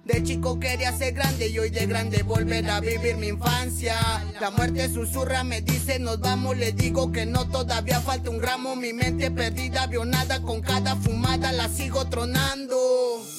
[0.06, 3.96] De chico quería ser grande y hoy de grande volver a vivir mi infancia.
[4.42, 8.76] La muerte susurra, me dice nos vamos, le digo que no, todavía falta un gramo.
[8.76, 12.76] Mi mente perdida vio nada, con cada fumada la sigo tronando.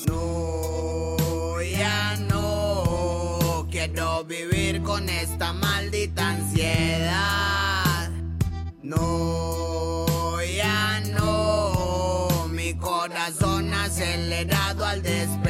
[0.06, 8.10] No, ya no quiero vivir con esta maldita ansiedad.
[8.82, 15.43] No, ya no, mi corazón acelerado al despertar.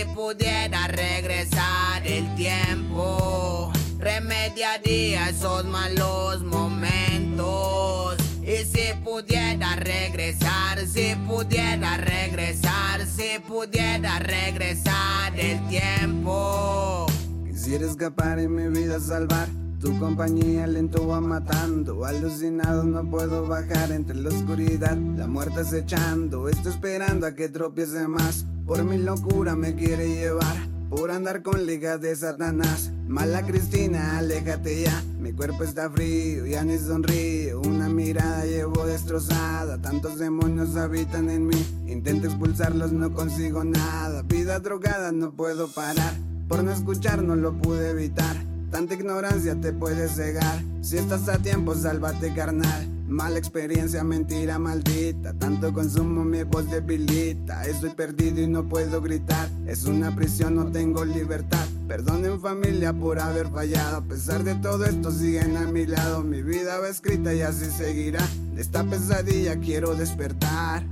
[0.00, 8.16] Si pudiera regresar el tiempo, remediaría esos malos momentos.
[8.42, 17.04] Y si pudiera regresar, si pudiera regresar, si pudiera regresar el tiempo.
[17.46, 19.48] Quisiera escapar y mi vida salvar.
[19.80, 22.04] Tu compañía lento va matando.
[22.04, 24.94] Alucinado no puedo bajar entre la oscuridad.
[25.16, 26.50] La muerte acechando.
[26.50, 28.44] Estoy esperando a que tropiece más.
[28.66, 30.54] Por mi locura me quiere llevar.
[30.90, 32.92] Por andar con ligas de Satanás.
[33.08, 35.02] Mala Cristina, aléjate ya.
[35.18, 37.62] Mi cuerpo está frío, ya ni sonrío.
[37.62, 39.80] Una mirada llevo destrozada.
[39.80, 41.84] Tantos demonios habitan en mí.
[41.86, 44.22] Intento expulsarlos, no consigo nada.
[44.24, 46.12] Vida drogada, no puedo parar.
[46.48, 48.49] Por no escuchar no lo pude evitar.
[48.70, 50.62] Tanta ignorancia te puede cegar.
[50.80, 52.88] Si estás a tiempo, sálvate carnal.
[53.08, 55.34] Mala experiencia, mentira maldita.
[55.34, 57.66] Tanto consumo mi voz debilita.
[57.66, 59.48] Estoy perdido y no puedo gritar.
[59.66, 61.66] Es una prisión, no tengo libertad.
[61.88, 63.96] Perdonen familia por haber fallado.
[63.96, 66.22] A pesar de todo esto, siguen a mi lado.
[66.22, 68.24] Mi vida va escrita y así seguirá.
[68.54, 70.84] De esta pesadilla quiero despertar.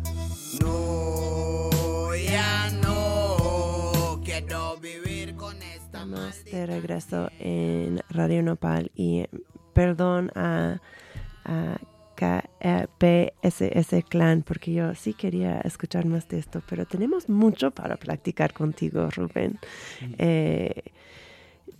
[6.09, 9.27] Estamos de regreso en Radio Nopal y
[9.75, 10.81] perdón a,
[11.45, 11.77] a
[12.15, 12.87] K- eh,
[13.43, 18.55] PSS Clan porque yo sí quería escuchar más de esto, pero tenemos mucho para practicar
[18.55, 19.59] contigo, Rubén.
[20.17, 20.83] Eh,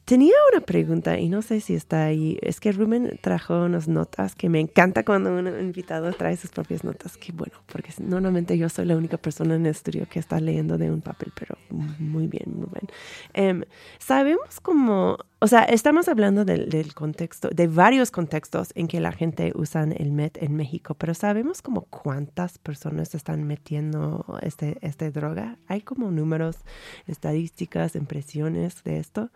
[0.05, 2.39] tenía una pregunta y no sé si está ahí.
[2.43, 6.85] Es que Rubén trajo unas notas que me encanta cuando un invitado trae sus propias
[6.85, 7.17] notas.
[7.17, 10.79] Qué bueno, porque normalmente yo soy la única persona en el estudio que está leyendo
[10.79, 11.57] de un papel, pero
[11.99, 12.89] muy bien, Rubén.
[13.35, 13.65] Em,
[13.99, 19.13] sabemos cómo, o sea, estamos hablando del, del contexto, de varios contextos en que la
[19.13, 25.11] gente usa el MET en México, pero sabemos como cuántas personas están metiendo este, este
[25.11, 25.59] droga.
[25.67, 26.57] Hay como números,
[27.07, 29.31] estadísticas, impresiones de esto.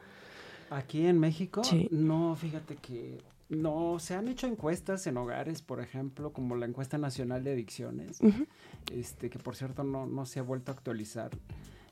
[0.77, 1.89] Aquí en México, Sí.
[1.91, 3.19] no, fíjate que
[3.49, 8.19] no se han hecho encuestas en hogares, por ejemplo, como la encuesta nacional de adicciones,
[8.91, 11.31] este que por cierto no, no se ha vuelto a actualizar.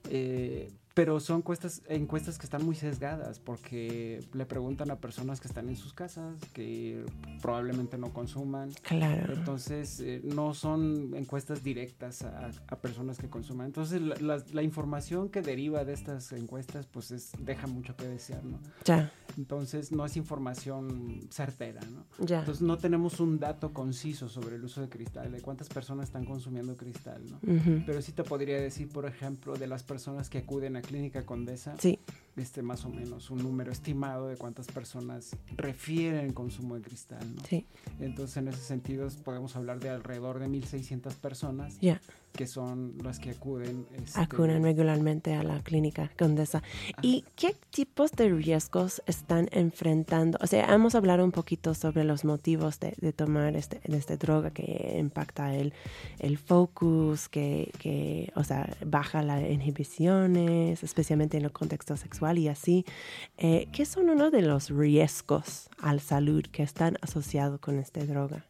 [0.08, 0.70] Eh,
[1.00, 5.70] pero son encuestas, encuestas que están muy sesgadas porque le preguntan a personas que están
[5.70, 7.06] en sus casas, que
[7.40, 8.68] probablemente no consuman.
[8.82, 9.32] Claro.
[9.32, 13.64] Entonces, eh, no son encuestas directas a, a personas que consuman.
[13.68, 18.06] Entonces, la, la- la información que deriva de estas encuestas, pues es, deja mucho que
[18.06, 18.58] desear, ¿no?
[18.84, 22.04] Ya, Entonces, no es información certera, ¿no?
[22.26, 22.40] ya.
[22.40, 26.26] Entonces, no tenemos un dato conciso sobre el uso de cristal, de cuántas personas están
[26.26, 27.36] consumiendo cristal, ¿no?
[27.56, 27.84] Ujú.
[27.86, 31.76] Pero sí te podría decir, por ejemplo, de las personas que acuden a Clínica Condesa,
[31.78, 32.00] Sí,
[32.36, 37.44] este más o menos un número estimado de cuántas personas refieren consumo de cristal, ¿no?
[37.44, 37.64] sí,
[38.00, 42.00] Entonces, en ese sentido, podemos hablar de alrededor de 1.600 personas ya.
[42.32, 43.86] Que son las que acuden.
[44.02, 46.62] este, Acuden regularmente a la clínica Condesa.
[47.02, 50.38] ¿Y qué tipos de riesgos están enfrentando?
[50.40, 54.16] O sea, hemos hablado un poquito sobre los motivos de, de tomar este, de esta
[54.16, 55.72] droga que impacta el,
[56.18, 62.48] el focus, que, que, o sea, baja las inhibiciones, especialmente en el contexto sexual y
[62.48, 62.84] así.
[63.38, 68.04] Eh, ¿Qué son uno de los riesgos a la salud que están asociados con esta
[68.04, 68.44] droga,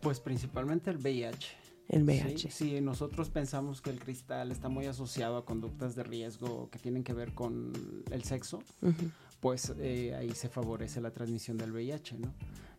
[0.00, 1.61] Pues principalmente el VIH.
[1.92, 2.50] El Sí, VIH?
[2.50, 7.04] Sí, nosotros pensamos que el cristal está muy asociado a conductas de riesgo que tienen
[7.04, 7.72] que ver con
[8.10, 9.10] el sexo, Ujú.
[9.40, 12.32] pues eh, ahí se favorece la transmisión del VIH, ¿no?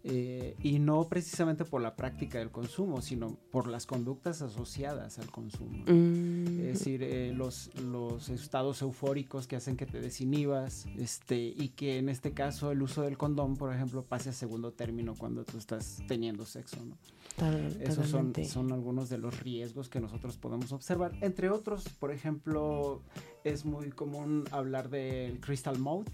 [0.06, 5.32] Eh, y no precisamente por la práctica del consumo, sino por las conductas asociadas al
[5.32, 5.86] consumo.
[5.88, 11.70] Mm, Es decir, eh, los, los estados eufóricos que hacen que te desinhibas este, y
[11.70, 15.46] que en este caso el uso del condón, por ejemplo, pase a segundo término cuando
[15.46, 16.84] tú estás teniendo sexo.
[16.84, 16.98] ¿no?
[17.38, 21.12] Tal- Esos son, algunos de los riesgos que nosotros podemos observar.
[21.22, 23.02] Entre otros, por ejemplo,
[23.44, 26.08] es muy común hablar del crystal mouth,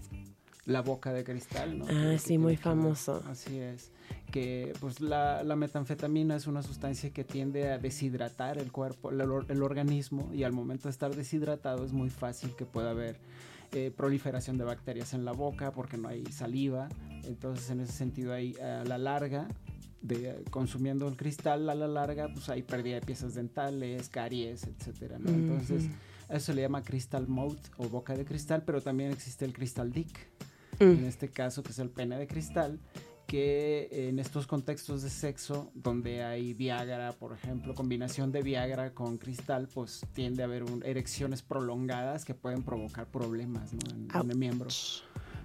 [0.66, 1.78] la boca de cristal.
[1.78, 1.84] ¿no?
[1.86, 3.22] Ah, Que- sí, muy famoso.
[3.28, 3.92] Así es.
[4.30, 9.62] Que pues la, la metanfetamina es una sustancia que tiende a deshidratar el cuerpo, el
[9.62, 13.18] organismo, y al momento de estar deshidratado es muy fácil que pueda haber
[13.72, 16.88] eh, proliferación de bacterias en la boca porque no hay saliva.
[17.24, 19.48] Entonces, en ese sentido, ahí a la larga,
[20.02, 25.18] de, consumiendo el cristal a la larga, pues hay pérdida de piezas dentales, caries, etcétera,
[25.18, 25.30] ¿no?
[25.30, 25.92] Entonces, Ujú.
[26.28, 29.52] a eso se le llama crystal mouth o boca de cristal, pero también existe el
[29.52, 30.28] crystal dick
[30.78, 30.84] Mm.
[30.84, 32.80] en este caso que es el pene de cristal,
[33.26, 39.18] que en estos contextos de sexo, donde hay Viagra, por ejemplo, combinación de Viagra con
[39.18, 43.80] cristal, pues tiende a haber un- erecciones prolongadas que pueden provocar problemas ¿no?
[43.94, 44.68] en, en el miembro.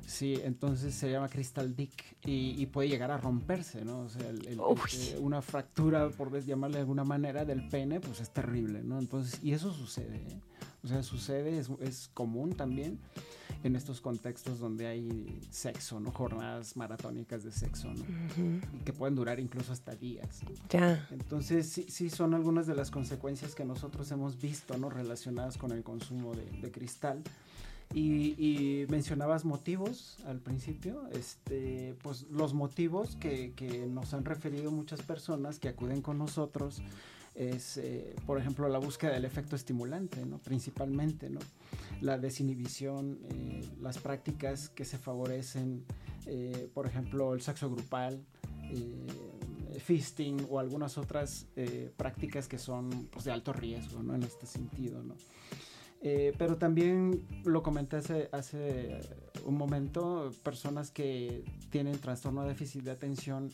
[0.06, 4.02] Sí, entonces se llama crystal dick y, y puede llegar a romperse, ¿no?
[4.02, 4.60] O sea, el-
[4.96, 9.00] este, una fractura, por llamarle de alguna manera, del pene, pues es terrible, ¿no?
[9.00, 10.40] Entonces, y eso sucede, ¿eh?
[10.84, 13.00] O sea, sucede, es, es común también
[13.64, 16.12] en estos contextos donde hay sexo, ¿no?
[16.12, 18.06] Jornadas maratónicas de sexo, ¿no?
[18.80, 20.44] Y que pueden durar incluso hasta días.
[20.44, 20.52] ¿no?
[20.70, 21.08] Ya.
[21.10, 24.92] Entonces, sí, sí son algunas de las consecuencias que nosotros hemos visto, ¿no?
[24.92, 27.24] Relacionadas con el consumo de, de cristal.
[27.94, 33.54] Y, mencionabas motivos al principio, este, pues los motivos que,
[33.90, 36.82] nos han referido muchas personas que acuden con nosotros
[37.36, 40.40] es, eh, por ejemplo, la búsqueda del efecto estimulante, ¿no?
[40.40, 41.40] Principalmente, ¿no?
[42.02, 45.84] La desinhibición, eh, las prácticas que se favorecen,
[46.26, 48.24] eh, por ejemplo, el sexo grupal,
[49.80, 51.46] fisting o algunas otras
[51.98, 54.16] prácticas que son pues, de alto riesgo, ¿no?
[54.16, 55.16] En este sentido, ¿no?
[56.08, 59.00] Eh, pero también lo comenté hace, hace
[59.44, 63.50] un momento, personas que tienen trastorno de déficit de atención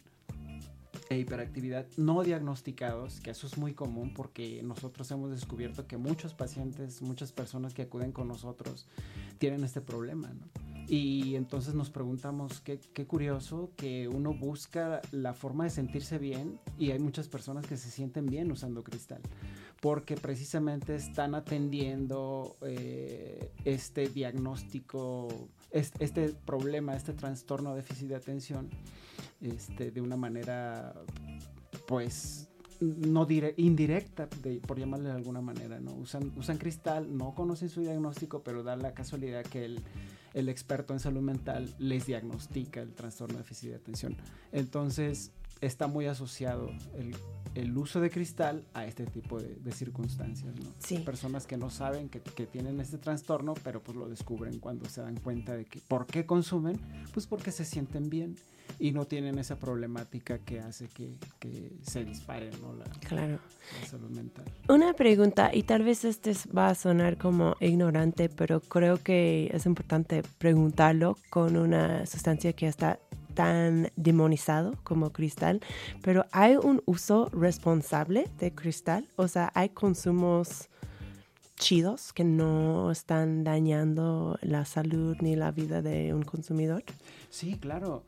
[1.09, 6.33] e hiperactividad no diagnosticados, que eso es muy común porque nosotros hemos descubierto que muchos
[6.33, 8.85] pacientes, muchas personas que acuden con nosotros
[9.37, 10.47] tienen este problema, ¿no?
[10.89, 16.59] Y entonces nos preguntamos, qué, qué curioso que uno busca la forma de sentirse bien
[16.77, 19.21] y hay muchas personas que se sienten bien usando cristal,
[19.81, 25.27] porque precisamente están atendiendo eh, este diagnóstico,
[25.71, 28.69] este, problema, este trastorno de déficit de atención,
[29.41, 30.93] este, de una manera,
[31.87, 32.47] pues,
[32.79, 34.29] no dire- indirecta,
[34.67, 35.93] por llamarle de alguna manera, ¿no?
[35.95, 39.81] Usan, usan cristal, no conocen su diagnóstico, pero da la casualidad que el,
[40.35, 44.15] el experto en salud mental les diagnostica el trastorno de déficit de atención.
[44.51, 47.15] Entonces, está muy asociado el,
[47.55, 50.71] el uso de cristal a este tipo de, de circunstancias, ¿no?
[50.79, 50.99] Sí.
[50.99, 55.01] Personas que no saben que, que tienen este trastorno, pero pues lo descubren cuando se
[55.01, 56.79] dan cuenta de que por qué consumen,
[57.13, 58.35] pues porque se sienten bien
[58.79, 62.73] y no tienen esa problemática que hace que, que se dispare ¿no?
[62.73, 63.39] la, Claro.
[63.81, 64.45] la salud mental.
[64.69, 69.49] Una pregunta, y tal vez este es- va a sonar como ignorante, pero creo que
[69.53, 72.99] es importante preguntarlo con una sustancia que está
[73.41, 75.61] tan demonizado como cristal,
[76.03, 79.07] pero ¿hay un uso responsable de cristal?
[79.15, 80.69] O sea, ¿hay consumos
[81.55, 86.83] chidos que no están dañando la salud ni la vida de un consumidor?
[87.31, 88.03] Sí, claro.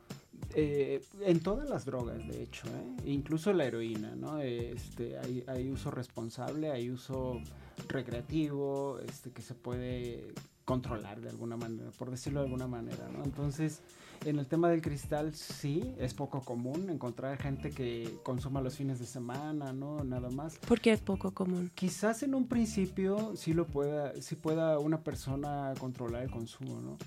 [0.54, 3.10] Eh, en todas las drogas, de hecho, ¿eh?
[3.10, 4.38] incluso la heroína, ¿no?
[4.38, 7.40] Este, hay, hay uso responsable, hay uso
[7.88, 10.32] recreativo, este, que se puede
[10.64, 13.24] controlar de alguna manera, por decirlo de alguna manera, ¿no?
[13.24, 13.82] Entonces,
[14.24, 18.98] en el tema del cristal, sí, es poco común encontrar gente que consuma los fines
[18.98, 20.02] de semana, ¿no?
[20.04, 20.58] Nada más.
[20.66, 21.70] Porque es poco común.
[21.74, 26.98] Quizás en un principio sí lo pueda, sí pueda una persona controlar el consumo, ¿no?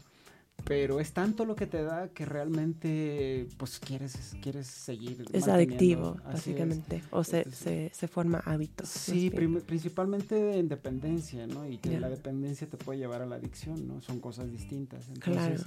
[0.65, 5.25] Pero es tanto lo que te da que realmente pues quieres, quieres seguir.
[5.31, 6.23] Es adictivo, es.
[6.25, 7.03] básicamente.
[7.11, 8.89] O se, Entonces, se, se forma hábitos.
[8.89, 11.65] Sí, principalmente en dependencia, ¿no?
[11.67, 14.01] Y que la dependencia te puede llevar a la adicción, ¿no?
[14.01, 15.05] Son cosas distintas.
[15.19, 15.63] Claro.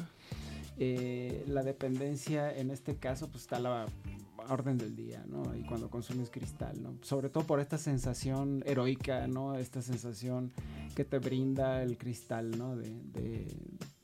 [0.82, 3.86] Eh, la dependencia en este caso pues está a la
[4.48, 5.54] orden del día, ¿no?
[5.54, 6.94] Y cuando consumes cristal, ¿no?
[7.02, 9.54] Sobre todo por esta sensación heroica, ¿no?
[9.56, 10.52] Esta sensación
[10.96, 12.76] que te brinda el cristal, ¿no?
[12.76, 13.46] De, de-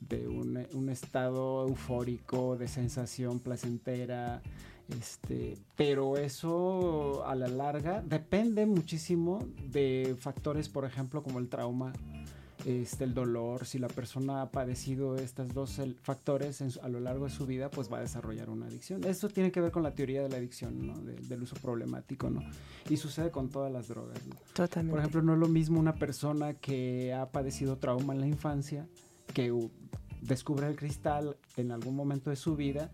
[0.01, 4.41] de un, un estado eufórico, de sensación placentera,
[4.87, 11.91] este, pero eso a la larga depende muchísimo de factores, por ejemplo, como el trauma,
[12.65, 13.65] este, el dolor.
[13.65, 17.69] Si la persona ha padecido estos dos factores en a lo largo de su vida,
[17.69, 19.03] pues va a desarrollar una adicción.
[19.03, 20.97] Esto tiene que ver con la teoría de la adicción, ¿no?
[20.99, 22.41] De- del uso problemático, ¿no?
[22.89, 24.35] Y sucede con todas las drogas, ¿no?
[24.53, 24.91] Totalmente.
[24.91, 28.87] Por ejemplo, no es lo mismo una persona que ha padecido trauma en la infancia,
[29.33, 29.53] que
[30.21, 32.91] descubre el cristal en algún momento de su vida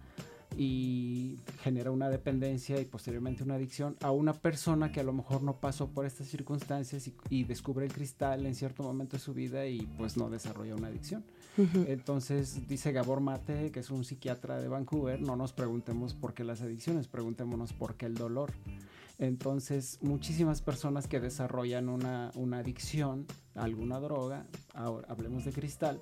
[0.57, 5.43] y genera una dependencia y posteriormente una adicción a una persona que a lo mejor
[5.43, 9.33] no pasó por estas circunstancias y, y descubre el cristal en cierto momento de su
[9.33, 11.23] vida y pues no desarrolla una adicción.
[11.87, 16.43] Entonces dice Gabor Mate, que es un psiquiatra de Vancouver, no nos preguntemos por qué
[16.43, 18.51] las adicciones, preguntémonos por qué el dolor.
[19.19, 26.01] Entonces, muchísimas personas que desarrollan una, una adicción a alguna droga, ahora hablemos de cristal,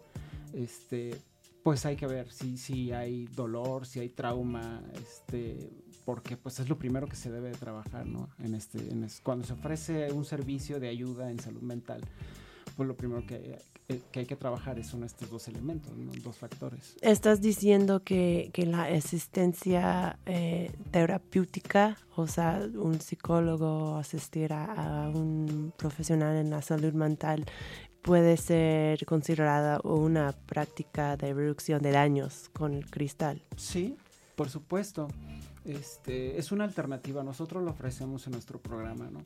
[0.53, 1.21] este,
[1.63, 5.69] pues hay que ver si, si hay dolor, si hay trauma, este,
[6.05, 8.29] porque pues es lo primero que se debe de trabajar, ¿no?
[8.39, 12.01] En este, en es- cuando se ofrece un servicio de ayuda en salud mental,
[12.75, 16.11] pues lo primero que, que- que hay que trabajar son estos dos elementos, ¿no?
[16.23, 16.95] dos factores.
[17.01, 25.09] Estás diciendo que, que la asistencia eh, terapéutica, o sea, un psicólogo asistir a, a
[25.09, 27.45] un profesional en la salud mental,
[28.01, 33.41] puede ser considerada una práctica de reducción de daños con el cristal.
[33.55, 33.95] Sí,
[34.35, 35.07] por supuesto.
[35.65, 39.21] Este, es una alternativa, nosotros lo ofrecemos en nuestro programa, ¿no?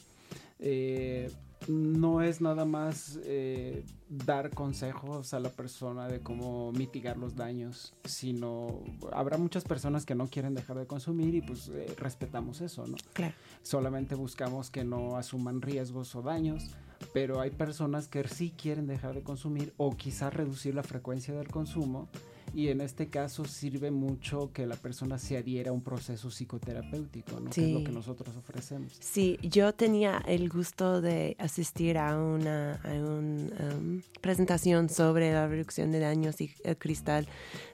[0.60, 1.32] Eh,
[1.68, 7.94] no es nada más eh, dar consejos a la persona de cómo mitigar los daños,
[8.04, 12.86] sino habrá muchas personas que no quieren dejar de consumir y pues eh, respetamos eso,
[12.86, 12.98] ¿no?
[13.14, 13.34] Claro.
[13.64, 16.76] Solamente buscamos que no asuman riesgos o daños,
[17.14, 21.48] pero hay personas que sí quieren dejar de consumir o quizás reducir la frecuencia del
[21.48, 22.08] consumo
[22.54, 27.40] y en este caso sirve mucho que la persona se adhiera a un proceso psicoterapéutico,
[27.40, 27.50] ¿no?
[27.50, 27.84] Que es lo Sí.
[27.86, 28.94] que nosotros ofrecemos.
[29.00, 35.48] Sí, yo tenía el gusto de asistir a una a un, um, presentación sobre la
[35.48, 37.28] reducción de daños y el cristal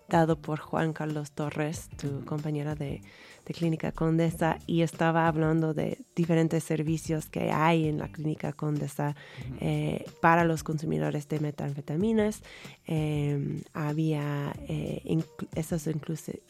[0.10, 3.02] dado por Juan Carlos Torres, tu compañera de,
[3.46, 9.16] de Clínica Condesa, y estaba hablando de diferentes servicios que hay en la Clínica Condesa
[9.60, 12.42] eh, para los consumidores de metanfetaminas.
[12.88, 15.88] Eh, había, eh, inclu- esos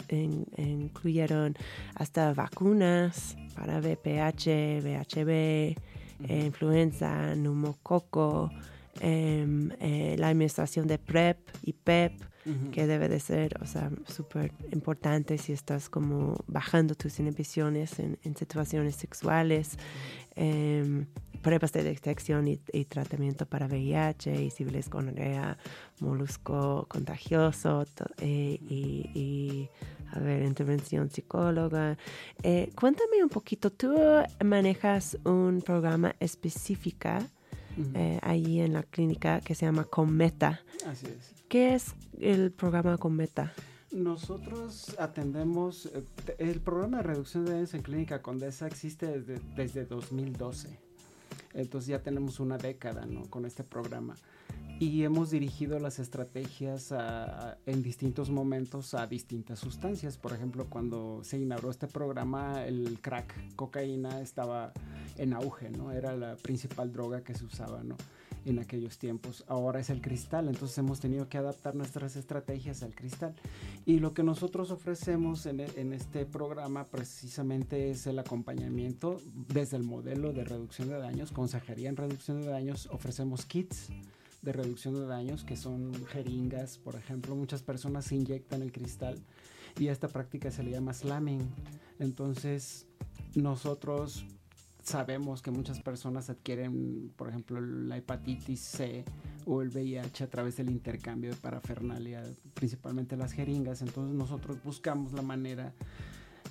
[0.09, 1.55] in- incluyeron
[1.95, 8.51] hasta vacunas para VPH, VHB, eh, influenza, neumococo,
[8.99, 12.13] em, eh, la administración de PrEP y PEP,
[12.71, 18.17] Que debe de ser, o sea, súper importante si estás como bajando tus inhibiciones en,
[18.23, 19.77] en situaciones sexuales,
[20.35, 21.05] em,
[21.43, 25.57] pruebas de detección y, y tratamiento para VIH y sífilis, gonorrea,
[25.99, 29.69] molusco contagioso to- eh, y, y,
[30.13, 31.97] a ver, intervención psicóloga.
[32.43, 33.93] Eh, cuéntame un poquito, tú
[34.43, 37.19] manejas un programa específica
[37.77, 37.91] Ujú.
[37.95, 40.61] eh, ahí en la clínica que se llama Cometa.
[40.87, 41.40] Así es.
[41.51, 43.51] ¿Qué es el programa Cometa?
[43.91, 46.05] Nosotros atendemos, eh,
[46.37, 50.79] el programa de reducción de daños en Clínica Condesa existe desde, desde 2012.
[51.53, 53.29] Entonces ya tenemos una década ¿no?
[53.29, 54.15] con este programa.
[54.79, 60.17] Y hemos dirigido las estrategias a- a- en distintos momentos a distintas sustancias.
[60.17, 64.71] Por ejemplo, cuando se inauguró este programa, el crack, cocaína, estaba
[65.17, 65.91] en auge, ¿no?
[65.91, 67.97] Era la principal droga que se usaba, ¿no?
[68.43, 69.43] En aquellos tiempos.
[69.47, 73.35] Ahora es el cristal, entonces hemos tenido que adaptar nuestras estrategias al cristal.
[73.85, 79.77] Y lo que nosotros ofrecemos en, e- en este programa precisamente es el acompañamiento desde
[79.77, 83.89] el modelo de reducción de daños, consejería en reducción de daños, ofrecemos kits
[84.41, 89.19] de reducción de daños que son jeringas, por ejemplo, muchas personas inyectan el cristal
[89.77, 91.47] y a esta práctica se le llama slamming.
[91.99, 92.87] Entonces,
[93.35, 94.25] nosotros
[94.81, 99.05] sabemos que muchas personas adquieren, por ejemplo, la hepatitis C
[99.45, 102.23] o el VIH a través del intercambio de parafernalia,
[102.53, 103.81] principalmente las jeringas.
[103.81, 105.73] Entonces nosotros buscamos la manera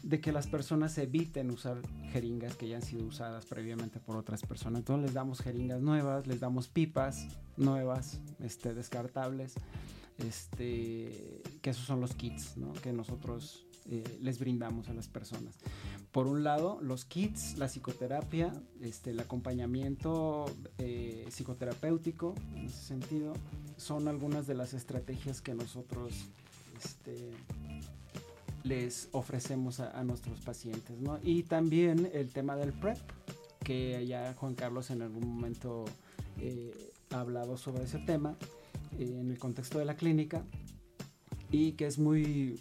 [0.02, 4.42] de que las personas eviten usar jeringas que ya han sido usadas previamente por otras
[4.42, 4.80] personas.
[4.80, 7.26] Entonces les damos jeringas nuevas, les damos pipas
[7.56, 9.54] nuevas, este, descartables,
[10.18, 12.72] este, que esos son los kits ¿no?
[12.74, 15.56] que nosotros eh, les brindamos a las personas.
[16.12, 20.46] Por un lado, los kits, la psicoterapia, este, el acompañamiento
[20.78, 23.32] eh, psicoterapéutico, en ese sentido,
[23.76, 26.12] son algunas de las estrategias que nosotros
[26.82, 27.30] este,
[28.64, 31.00] les ofrecemos a, a nuestros pacientes.
[31.00, 31.18] ¿no?
[31.22, 32.98] Y también el tema del PrEP,
[33.64, 35.84] que ya Juan Carlos en algún momento
[36.40, 38.36] eh, ha hablado sobre ese tema
[38.98, 40.44] eh, en el contexto de la clínica
[41.50, 42.60] y que es muy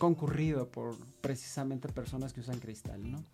[0.00, 3.24] concurrido por precisamente personas que usan cristal, ¿no?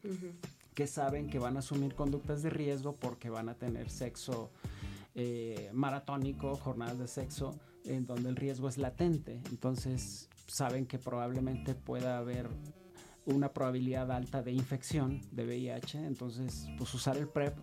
[0.75, 4.51] que saben que van a asumir conductas de riesgo porque van a tener sexo
[5.15, 9.41] eh, maratónico, jornadas de sexo, en donde el riesgo es latente.
[9.49, 12.51] Entonces saben que probablemente pueda haber
[13.25, 16.05] una probabilidad alta de infección de VIH.
[16.05, 17.57] Entonces, pues usar el PrEP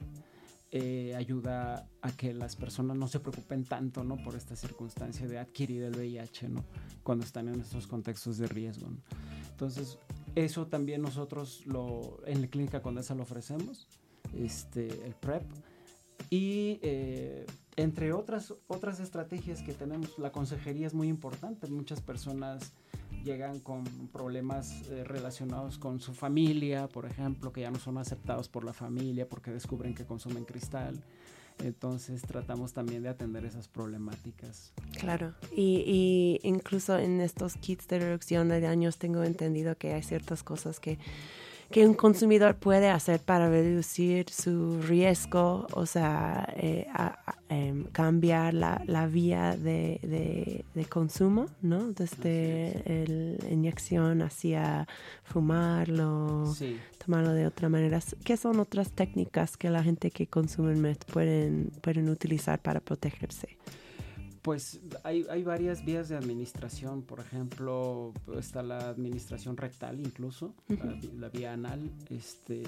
[0.75, 4.17] eh, ayuda a que las personas no se preocupen tanto, ¿no?
[4.17, 6.65] Por esta circunstancia de adquirir el VIH, ¿no?
[7.03, 8.97] Cuando están en estos contextos de riesgo, ¿no?
[9.51, 9.99] Entonces,
[10.33, 13.87] eso también nosotros lo, en la clínica Condesa lo ofrecemos,
[14.35, 15.43] este, el PrEP.
[16.31, 17.45] Y eh,
[17.75, 21.67] entre otras, otras estrategias que tenemos, la consejería es muy importante.
[21.67, 22.73] Muchas personas
[23.23, 28.49] llegan con problemas eh, relacionados con su familia, por ejemplo, que ya no son aceptados
[28.49, 31.03] por la familia porque descubren que consumen cristal.
[31.59, 34.73] Entonces tratamos también de atender esas problemáticas.
[34.99, 40.03] Claro, y, y incluso en estos kits de reducción de daños tengo entendido que hay
[40.03, 40.97] ciertas cosas que,
[41.73, 47.85] que un consumidor puede hacer para reducir su riesgo, o sea, eh, a- a- em,
[47.85, 51.91] cambiar la, la vía de, de- de consumo, ¿no?
[51.91, 52.83] Desde
[53.41, 54.87] la inyección hacia
[55.23, 56.77] fumarlo, Sí.
[57.03, 57.99] tomarlo de otra manera.
[58.23, 63.57] ¿Qué son otras técnicas que la gente que consume MET pueden, pueden utilizar para protegerse?
[64.43, 70.53] Pues hay, hay varias vías de administración, por ejemplo, está la administración rectal incluso,
[71.17, 72.61] la, vía anal, este,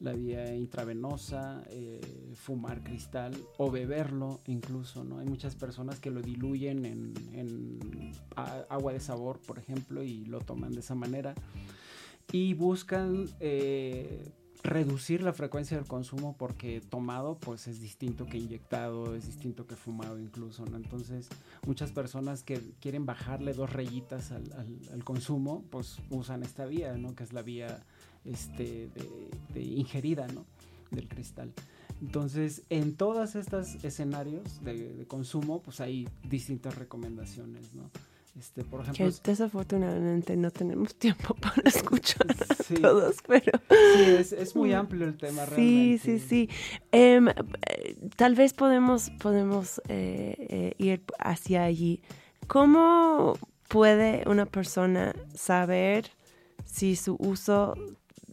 [0.00, 2.00] la vía intravenosa, eh,
[2.34, 5.18] fumar cristal o beberlo incluso, ¿no?
[5.18, 10.24] Hay muchas personas que lo diluyen en, en a- agua de sabor, por ejemplo, y
[10.24, 11.34] lo toman de esa manera.
[12.32, 19.14] Y buscan eh, reducir la frecuencia del consumo porque tomado pues es distinto que inyectado,
[19.14, 20.76] es distinto que fumado incluso, ¿no?
[20.76, 21.28] Entonces
[21.66, 27.14] muchas personas que quieren bajarle dos rayitas al, consumo pues usan esta vía, ¿no?
[27.14, 27.82] Que es la vía
[28.24, 30.44] este, de, de ingerida, ¿no?
[30.90, 31.52] Del cristal.
[32.00, 37.90] Entonces, en todos estos escenarios de, de consumo, pues hay distintas recomendaciones, ¿no?
[38.36, 42.74] Este, por ejemplo, Que desafortunadamente no tenemos tiempo para escuchar a Sí.
[42.74, 45.50] todos, pero sí, es, es muy amplio el tema sí,
[45.98, 45.98] realmente.
[45.98, 46.48] sí, sí.
[46.92, 47.34] Em, eh,
[48.16, 52.00] tal vez podemos, podemos eh, eh, ir hacia allí.
[52.46, 56.10] ¿Cómo puede una persona saber
[56.64, 57.74] si su uso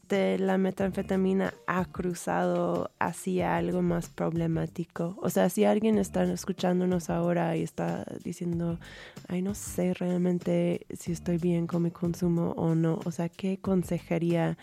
[0.10, 5.18] la metanfetamina ha cruzado hacia algo más problemático?
[5.22, 8.80] O sea, si alguien está escuchándonos ahora y está diciendo,
[9.28, 13.58] ay, no sé realmente si estoy bien con mi consumo o no, o sea, ¿qué
[13.58, 14.58] consejería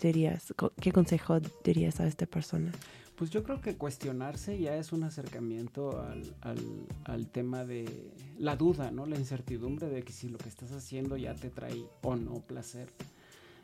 [0.00, 2.72] dirías, qué consejo dirías a esta persona?
[3.16, 8.56] Pues yo creo que cuestionarse ya es un acercamiento al, al- al tema de la
[8.56, 9.06] duda, ¿no?
[9.06, 12.88] La incertidumbre de que si lo que estás haciendo ya te trae o no placer.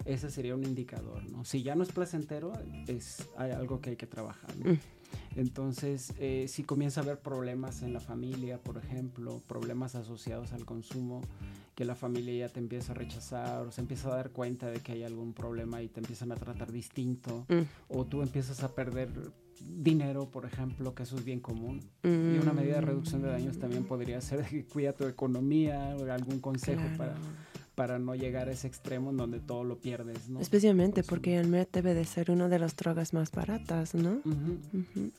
[0.05, 1.45] Ese sería un indicador, ¿no?
[1.45, 2.53] Si ya no es placentero,
[2.87, 4.73] es hay algo que hay que trabajar, ¿no?
[4.73, 4.79] Mm.
[5.37, 10.65] Entonces, eh, si comienza a haber problemas en la familia, por ejemplo, problemas asociados al
[10.65, 11.21] consumo,
[11.75, 14.81] que la familia ya te empieza a rechazar o se empieza a dar cuenta de
[14.81, 17.63] que hay algún problema y te empiezan a tratar distinto, Mm.
[17.89, 19.11] o tú empiezas a perder
[19.61, 21.81] dinero, por ejemplo, que eso es bien común.
[22.03, 26.11] Y una medida de reducción de daños también podría ser que cuida tu economía o
[26.11, 26.97] algún consejo Claro.
[26.97, 27.15] para
[27.99, 30.41] no llegar a ese extremo en donde todo lo pierdes, ¿no?
[30.41, 34.21] Especialmente porque el MET debe de ser una de las drogas más baratas, ¿no?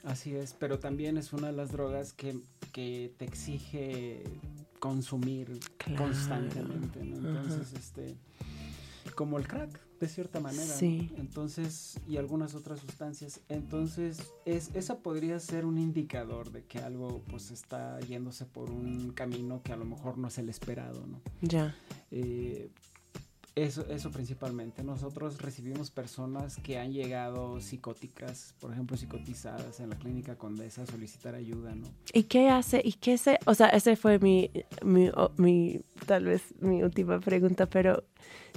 [0.04, 2.40] Así es, pero también es una de las drogas que,
[2.72, 4.24] que te exige
[4.80, 6.06] consumir Claro.
[6.06, 7.00] constantemente.
[7.02, 8.16] Entonces, este,
[9.16, 10.74] como el crack, de cierta manera.
[10.82, 13.40] Entonces, y algunas otras sustancias.
[13.50, 19.12] Entonces, es, esa podría ser un indicador de que algo, pues, está yéndose por un
[19.12, 21.22] camino que a lo mejor no es el esperado, ¿no?
[21.42, 21.76] Ya.
[22.10, 22.72] Eh,
[23.56, 24.84] eso, eso principalmente.
[24.84, 30.86] Nosotros recibimos personas que han llegado psicóticas, por ejemplo, psicotizadas en la clínica Condesa a
[30.86, 31.88] solicitar ayuda, ¿no?
[32.14, 32.82] ¿Y qué hace?
[32.84, 33.40] ¿Y qué se?
[33.46, 34.50] O sea, ese fue mi,
[34.84, 38.04] mi, o- mi, tal vez mi última pregunta, pero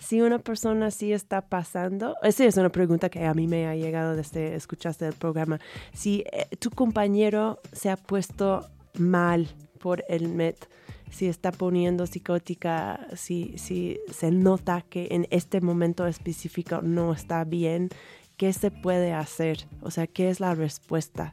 [0.01, 3.74] si una persona sí está pasando, esa es una pregunta que a mí me ha
[3.74, 5.59] llegado desde escuchaste el programa.
[5.92, 8.68] Si eh, tu compañero se ha puesto
[8.99, 9.49] mal
[9.80, 10.68] por el MET,
[11.15, 17.45] si está poniendo psicótica, si, si se nota que en este momento específico no está
[17.45, 17.89] bien,
[18.37, 19.69] ¿qué se puede hacer?
[19.81, 21.33] O sea, ¿qué es la respuesta?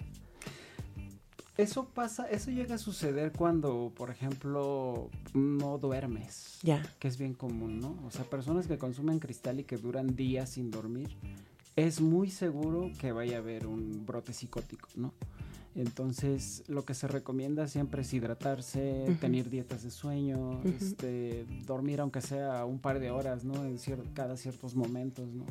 [1.58, 6.60] Eso pasa, eso llega a suceder cuando, por ejemplo, no duermes.
[6.62, 6.84] Ya.
[7.00, 7.98] Que es bien común, ¿no?
[8.06, 11.10] O sea, personas que consumen cristal y que duran días sin dormir,
[11.76, 15.14] es muy seguro que vaya a haber un brote psicótico, ¿no?
[15.76, 22.22] Entonces, lo que se recomienda siempre es hidratarse, tener dietas de sueño, este, dormir aunque
[22.22, 23.53] sea un par de horas, ¿no?
[23.63, 25.45] En cier- cada ciertos momentos, ¿no?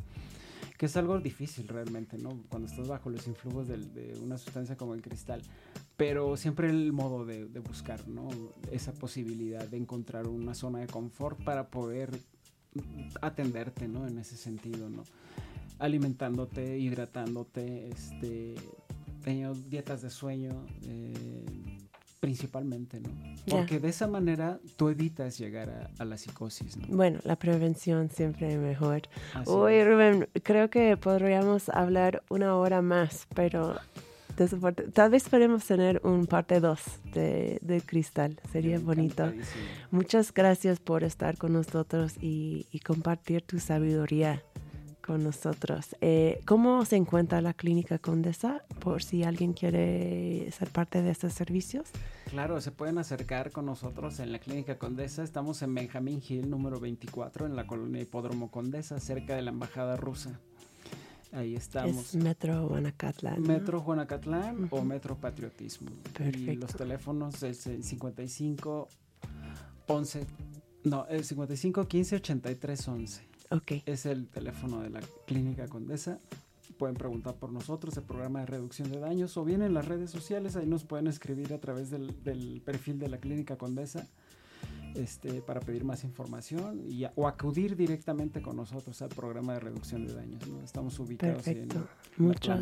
[0.77, 2.29] Que es algo difícil realmente, ¿no?
[2.49, 5.41] Cuando estás bajo los influjos de, una sustancia como el cristal.
[5.97, 8.29] Pero siempre el modo de, de buscar, ¿no?
[8.71, 12.11] Esa posibilidad de encontrar una zona de confort para poder
[13.21, 14.07] atenderte, ¿no?
[14.07, 15.03] En ese sentido, ¿no?
[15.79, 18.55] Alimentándote, hidratándote, este,
[19.23, 21.45] teniendo dietas de sueño, eh,
[22.19, 23.09] principalmente, ¿no?
[23.49, 26.87] Porque de esa manera tú evitas llegar a, a la psicosis, ¿no?
[26.95, 29.03] Bueno, la prevención siempre es mejor.
[29.33, 29.87] Así Uy, es.
[29.87, 33.75] Rubén, creo que podríamos hablar una hora más, pero
[34.93, 36.79] tal vez podemos tener un parte 2
[37.13, 38.39] de, de Cristal.
[38.51, 39.31] Sería bonito.
[39.91, 44.43] Muchas gracias por estar con nosotros y, y compartir tu sabiduría
[45.01, 45.95] con nosotros.
[46.01, 48.63] Eh, ¿Cómo se encuentra la clínica Condesa?
[48.79, 51.89] Por si alguien quiere ser parte de estos servicios.
[52.29, 55.23] Claro, se pueden acercar con nosotros en la Clínica Condesa.
[55.23, 59.97] Estamos en Benjamín Hill, número 24, en la colonia Hipódromo Condesa, cerca de la Embajada
[59.97, 60.39] Rusa.
[61.33, 62.15] Ahí estamos.
[62.15, 63.41] Es Metro Guanacatlán.
[63.41, 63.47] ¿no?
[63.47, 64.81] Metro Juanacatlán o.
[64.81, 65.89] Metro Patriotismo.
[65.91, 66.67] Y Perfecto.
[66.67, 68.87] los teléfonos es el 55
[69.87, 70.25] 11
[70.83, 73.30] no, el 55 15 83 11.
[73.85, 76.19] Es el teléfono de la Clínica Condesa.
[76.77, 80.09] Pueden preguntar por nosotros, el programa de reducción de daños, o bien en las redes
[80.09, 84.07] sociales, ahí nos pueden escribir a través del, del perfil de la Clínica Condesa
[84.95, 89.59] este, para pedir más información y, a- o acudir directamente con nosotros al programa de
[89.59, 90.47] reducción de daños.
[90.47, 90.61] ¿no?
[90.63, 91.85] Estamos ubicados en la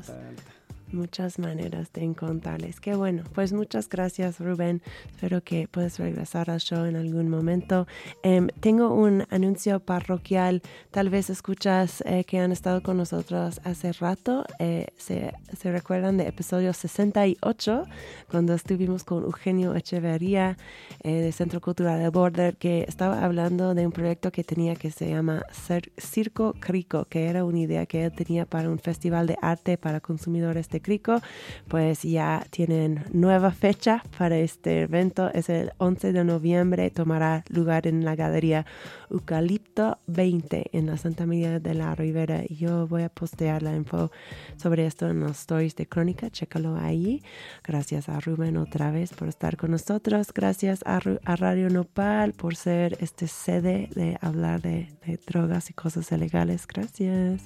[0.01, 0.43] planta alta.
[0.91, 2.79] Muchas maneras de encontrarles.
[2.79, 3.23] Qué bueno.
[3.33, 4.81] Pues muchas gracias, Rubén.
[5.09, 7.87] Espero que puedas regresar al show en algún momento.
[8.23, 10.61] Em, tengo un anuncio parroquial.
[10.91, 14.45] Tal vez escuchas eh, que han estado con nosotros hace rato.
[14.59, 17.85] Eh, se, se recuerdan de episodio 68,
[18.29, 20.57] cuando estuvimos con Eugenio Echeverría
[21.03, 24.91] eh, de Centro Cultural de Border, que estaba hablando de un proyecto que tenía que
[24.91, 29.27] se llama Cir- Circo Crico, que era una idea que él tenía para un festival
[29.27, 31.21] de arte para consumidores de Crico.
[31.67, 37.87] Pues ya tienen nueva fecha para este evento, es el 11 de noviembre, tomará lugar
[37.87, 38.65] en la galería
[39.09, 42.43] Eucalipto 20 en la Santa María de la Ribera.
[42.47, 44.11] Yo voy a postear la info
[44.57, 47.21] sobre esto en los stories de Crónica, chécalo ahí.
[47.63, 50.31] Gracias a Rubén otra vez por estar con nosotros.
[50.33, 55.69] Gracias a, Ru- a Radio Nopal por ser este sede de hablar de, de drogas
[55.69, 56.67] y cosas ilegales.
[56.67, 57.41] Gracias.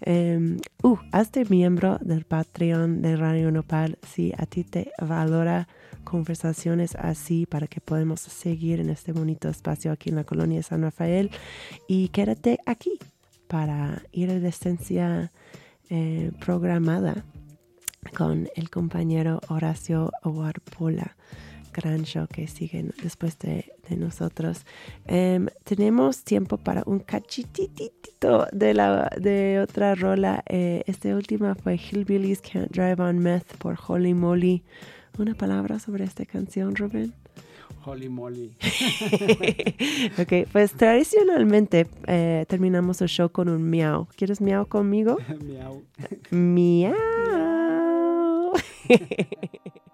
[0.00, 5.66] Em, uh, hazte miembro del Patreon de Radio Nopal si a ti te valora
[6.04, 10.82] conversaciones así para que podamos seguir en este bonito espacio aquí en la colonia San
[10.82, 11.30] Rafael
[11.88, 12.98] y quédate aquí
[13.48, 15.32] para ir a la esencia
[15.88, 17.24] eh, programada
[18.16, 21.16] con el compañero Horacio Warpola.
[21.76, 24.64] Gran show que sigue después de, de nosotros.
[25.06, 30.42] Em, tenemos tiempo para un cachititito de, la, de otra rola.
[30.46, 34.62] Eh, esta última fue Hillbillies Can't Drive on Meth por Holy Moly.
[35.18, 37.14] ¿Una palabra sobre esta canción, Rubén?
[37.84, 38.56] Holy moly.
[40.18, 44.08] ok, pues tradicionalmente eh, terminamos el show con un miau.
[44.16, 45.18] ¿Quieres miau conmigo?
[46.30, 46.90] Miau.
[46.90, 46.96] miau.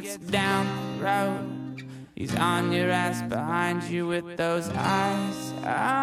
[0.00, 1.84] gets down the road.
[2.14, 5.99] He's on your ass behind you with those eyes ah.